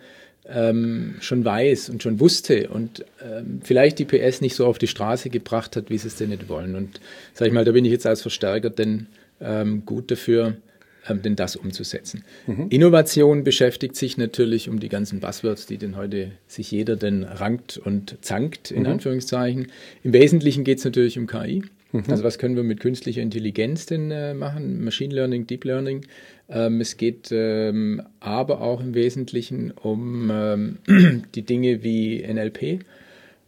ähm, 0.47 1.15
schon 1.19 1.43
weiß 1.45 1.89
und 1.89 2.03
schon 2.03 2.19
wusste 2.19 2.69
und 2.69 3.05
ähm, 3.23 3.61
vielleicht 3.63 3.99
die 3.99 4.05
PS 4.05 4.41
nicht 4.41 4.55
so 4.55 4.65
auf 4.65 4.77
die 4.77 4.87
Straße 4.87 5.29
gebracht 5.29 5.75
hat, 5.75 5.89
wie 5.89 5.97
sie 5.97 6.07
es 6.07 6.15
denn 6.15 6.29
nicht 6.29 6.49
wollen. 6.49 6.75
Und 6.75 6.99
sag 7.33 7.47
ich 7.47 7.53
mal, 7.53 7.65
da 7.65 7.71
bin 7.71 7.85
ich 7.85 7.91
jetzt 7.91 8.05
als 8.05 8.21
Verstärker 8.21 8.69
denn 8.69 9.07
ähm, 9.39 9.83
gut 9.85 10.11
dafür, 10.11 10.57
ähm, 11.07 11.21
denn 11.21 11.35
das 11.35 11.55
umzusetzen. 11.55 12.23
Mhm. 12.47 12.67
Innovation 12.69 13.43
beschäftigt 13.43 13.95
sich 13.95 14.17
natürlich 14.17 14.69
um 14.69 14.79
die 14.79 14.89
ganzen 14.89 15.19
Buzzwords, 15.19 15.65
die 15.65 15.77
denn 15.77 15.95
heute 15.95 16.31
sich 16.47 16.71
jeder 16.71 16.95
denn 16.95 17.23
rankt 17.23 17.77
und 17.77 18.17
zankt, 18.21 18.71
in 18.71 18.83
mhm. 18.83 18.89
Anführungszeichen. 18.89 19.67
Im 20.03 20.13
Wesentlichen 20.13 20.63
geht 20.63 20.79
es 20.79 20.85
natürlich 20.85 21.17
um 21.17 21.27
KI. 21.27 21.63
Mhm. 21.91 22.03
Also 22.07 22.23
was 22.23 22.37
können 22.37 22.55
wir 22.55 22.63
mit 22.63 22.79
künstlicher 22.79 23.21
Intelligenz 23.21 23.85
denn 23.85 24.11
äh, 24.11 24.33
machen? 24.33 24.83
Machine 24.83 25.13
Learning, 25.13 25.47
Deep 25.47 25.65
Learning. 25.65 26.05
Ähm, 26.49 26.81
es 26.81 26.97
geht 26.97 27.29
ähm, 27.31 28.01
aber 28.19 28.61
auch 28.61 28.81
im 28.81 28.93
Wesentlichen 28.93 29.71
um 29.71 30.29
ähm, 30.31 30.77
die 31.35 31.43
Dinge 31.43 31.83
wie 31.83 32.21
NLP 32.21 32.83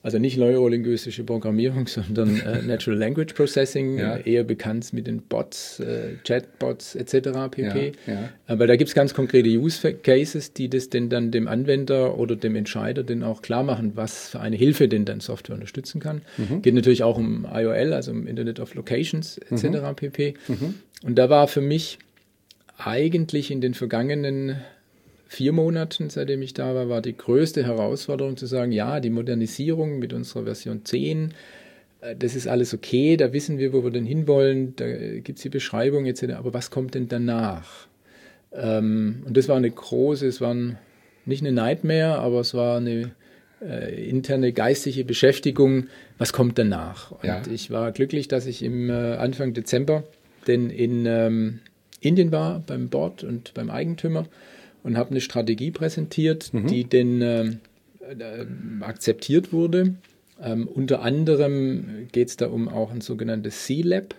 also 0.03 0.19
nicht 0.19 0.37
neurolinguistische 0.37 1.23
Programmierung, 1.23 1.87
sondern 1.87 2.39
äh, 2.41 2.61
Natural 2.67 2.99
Language 2.99 3.33
Processing, 3.33 3.97
ja. 3.97 4.17
äh, 4.17 4.31
eher 4.31 4.43
bekannt 4.43 4.91
mit 4.91 5.07
den 5.07 5.21
Bots, 5.21 5.79
äh, 5.79 6.15
Chatbots 6.25 6.95
etc. 6.95 7.29
pp. 7.49 7.93
Ja, 8.05 8.13
ja. 8.13 8.29
Aber 8.45 8.67
da 8.67 8.75
gibt 8.75 8.89
es 8.89 8.95
ganz 8.95 9.13
konkrete 9.13 9.49
Use 9.49 9.93
Cases, 9.93 10.53
die 10.53 10.69
das 10.69 10.89
denn 10.89 11.09
dann 11.09 11.31
dem 11.31 11.47
Anwender 11.47 12.19
oder 12.19 12.35
dem 12.35 12.55
Entscheider 12.55 13.03
denn 13.03 13.23
auch 13.23 13.41
klar 13.41 13.63
machen, 13.63 13.93
was 13.95 14.29
für 14.29 14.41
eine 14.41 14.57
Hilfe 14.57 14.89
denn 14.89 15.05
dann 15.05 15.21
Software 15.21 15.55
unterstützen 15.55 16.01
kann. 16.01 16.21
Mhm. 16.37 16.61
Geht 16.61 16.75
natürlich 16.75 17.03
auch 17.03 17.17
um 17.17 17.47
IOL, 17.51 17.93
also 17.93 18.11
um 18.11 18.27
Internet 18.27 18.59
of 18.59 18.75
Locations 18.75 19.37
etc. 19.37 19.63
Mhm. 19.63 19.95
pp. 19.95 20.33
Mhm. 20.49 20.73
Und 21.03 21.15
da 21.15 21.29
war 21.29 21.47
für 21.47 21.61
mich 21.61 21.97
eigentlich 22.77 23.51
in 23.51 23.61
den 23.61 23.73
vergangenen 23.73 24.57
vier 25.33 25.51
Monaten, 25.51 26.09
seitdem 26.09 26.41
ich 26.43 26.53
da 26.53 26.75
war, 26.75 26.89
war 26.89 27.01
die 27.01 27.17
größte 27.17 27.65
Herausforderung 27.65 28.37
zu 28.37 28.45
sagen, 28.45 28.71
ja, 28.71 28.99
die 28.99 29.09
Modernisierung 29.09 29.97
mit 29.97 30.13
unserer 30.13 30.43
Version 30.43 30.85
10, 30.85 31.33
äh, 32.01 32.15
das 32.15 32.35
ist 32.35 32.47
alles 32.47 32.73
okay, 32.73 33.17
da 33.17 33.33
wissen 33.33 33.57
wir, 33.57 33.73
wo 33.73 33.83
wir 33.83 33.91
denn 33.91 34.05
hinwollen, 34.05 34.75
da 34.75 34.85
gibt 34.87 35.39
es 35.39 35.43
die 35.43 35.49
Beschreibung 35.49 36.05
etc., 36.05 36.33
aber 36.35 36.53
was 36.53 36.69
kommt 36.69 36.93
denn 36.93 37.07
danach? 37.07 37.87
Ähm, 38.53 39.23
und 39.25 39.35
das 39.35 39.49
war 39.49 39.57
eine 39.57 39.71
große, 39.71 40.27
es 40.27 40.39
war 40.39 40.55
nicht 41.25 41.41
eine 41.41 41.51
Nightmare, 41.51 42.19
aber 42.19 42.41
es 42.41 42.53
war 42.53 42.77
eine 42.77 43.11
äh, 43.59 44.07
interne 44.07 44.53
geistige 44.53 45.03
Beschäftigung, 45.03 45.87
was 46.19 46.31
kommt 46.31 46.59
danach? 46.59 47.11
Und 47.11 47.25
ja. 47.25 47.41
ich 47.51 47.71
war 47.71 47.91
glücklich, 47.91 48.27
dass 48.27 48.45
ich 48.45 48.61
im 48.61 48.89
äh, 48.89 49.15
Anfang 49.15 49.53
Dezember 49.53 50.03
denn 50.45 50.69
in 50.69 51.05
ähm, 51.07 51.59
Indien 52.01 52.31
war, 52.31 52.59
beim 52.67 52.89
Board 52.89 53.23
und 53.23 53.53
beim 53.55 53.71
Eigentümer 53.71 54.27
und 54.83 54.97
habe 54.97 55.11
eine 55.11 55.21
Strategie 55.21 55.71
präsentiert, 55.71 56.53
mhm. 56.53 56.67
die 56.67 56.83
denn 56.83 57.21
äh, 57.21 57.43
äh, 57.45 58.45
akzeptiert 58.81 59.53
wurde. 59.53 59.95
Ähm, 60.41 60.67
unter 60.67 61.01
anderem 61.01 62.07
geht 62.11 62.29
es 62.29 62.37
da 62.37 62.47
um 62.47 62.67
auch 62.67 62.91
ein 62.91 63.01
sogenanntes 63.01 63.65
C-Lab, 63.65 64.15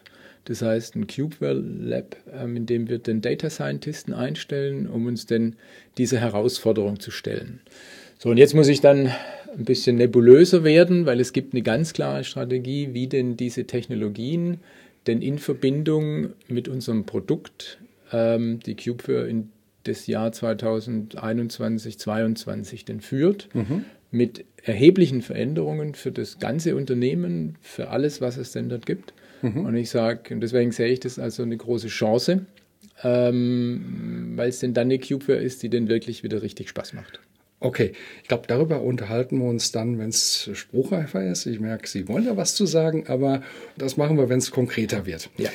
das 0.46 0.62
heißt 0.62 0.96
ein 0.96 1.06
Cubeware 1.06 1.54
Lab, 1.54 2.16
ähm, 2.32 2.56
in 2.56 2.66
dem 2.66 2.88
wir 2.88 2.98
den 2.98 3.20
Data 3.20 3.50
Scientisten 3.50 4.14
einstellen, 4.14 4.86
um 4.88 5.06
uns 5.06 5.26
denn 5.26 5.56
diese 5.98 6.18
Herausforderung 6.20 7.00
zu 7.00 7.10
stellen. 7.10 7.60
So, 8.18 8.30
und 8.30 8.36
jetzt 8.36 8.54
muss 8.54 8.68
ich 8.68 8.80
dann 8.80 9.10
ein 9.56 9.64
bisschen 9.64 9.96
nebulöser 9.96 10.64
werden, 10.64 11.06
weil 11.06 11.20
es 11.20 11.32
gibt 11.32 11.52
eine 11.52 11.62
ganz 11.62 11.92
klare 11.92 12.24
Strategie, 12.24 12.90
wie 12.92 13.06
denn 13.06 13.36
diese 13.36 13.64
Technologien 13.64 14.58
denn 15.06 15.20
in 15.20 15.38
Verbindung 15.38 16.30
mit 16.48 16.68
unserem 16.68 17.04
Produkt 17.04 17.78
ähm, 18.12 18.60
die 18.64 18.74
Cubeware 18.74 19.28
in 19.28 19.50
das 19.84 20.06
Jahr 20.06 20.32
2021, 20.32 21.98
2022 21.98 22.84
denn 22.84 23.00
führt, 23.00 23.48
mhm. 23.54 23.84
mit 24.10 24.44
erheblichen 24.62 25.22
Veränderungen 25.22 25.94
für 25.94 26.12
das 26.12 26.38
ganze 26.38 26.76
Unternehmen, 26.76 27.56
für 27.60 27.88
alles, 27.88 28.20
was 28.20 28.36
es 28.36 28.52
denn 28.52 28.68
dort 28.68 28.86
gibt. 28.86 29.12
Mhm. 29.42 29.66
Und 29.66 29.76
ich 29.76 29.90
sage, 29.90 30.34
und 30.34 30.40
deswegen 30.40 30.72
sehe 30.72 30.88
ich 30.88 31.00
das 31.00 31.18
als 31.18 31.36
so 31.36 31.42
eine 31.42 31.56
große 31.56 31.88
Chance, 31.88 32.46
ähm, 33.02 34.32
weil 34.36 34.48
es 34.48 34.60
denn 34.60 34.74
dann 34.74 34.88
eine 34.88 34.98
Cubeware 34.98 35.38
ist, 35.38 35.62
die 35.62 35.68
denn 35.68 35.88
wirklich 35.88 36.22
wieder 36.22 36.42
richtig 36.42 36.68
Spaß 36.68 36.94
macht. 36.94 37.20
Okay, 37.60 37.92
ich 38.22 38.28
glaube, 38.28 38.44
darüber 38.46 38.82
unterhalten 38.82 39.38
wir 39.38 39.48
uns 39.48 39.72
dann, 39.72 39.98
wenn 39.98 40.10
es 40.10 40.50
spruchreifer 40.52 41.26
ist. 41.26 41.46
Ich 41.46 41.60
merke, 41.60 41.88
Sie 41.88 42.08
wollen 42.08 42.26
da 42.26 42.36
was 42.36 42.54
zu 42.54 42.66
sagen, 42.66 43.06
aber 43.06 43.42
das 43.78 43.96
machen 43.96 44.18
wir, 44.18 44.28
wenn 44.28 44.38
es 44.38 44.50
konkreter 44.50 45.06
wird. 45.06 45.30
Ja. 45.38 45.50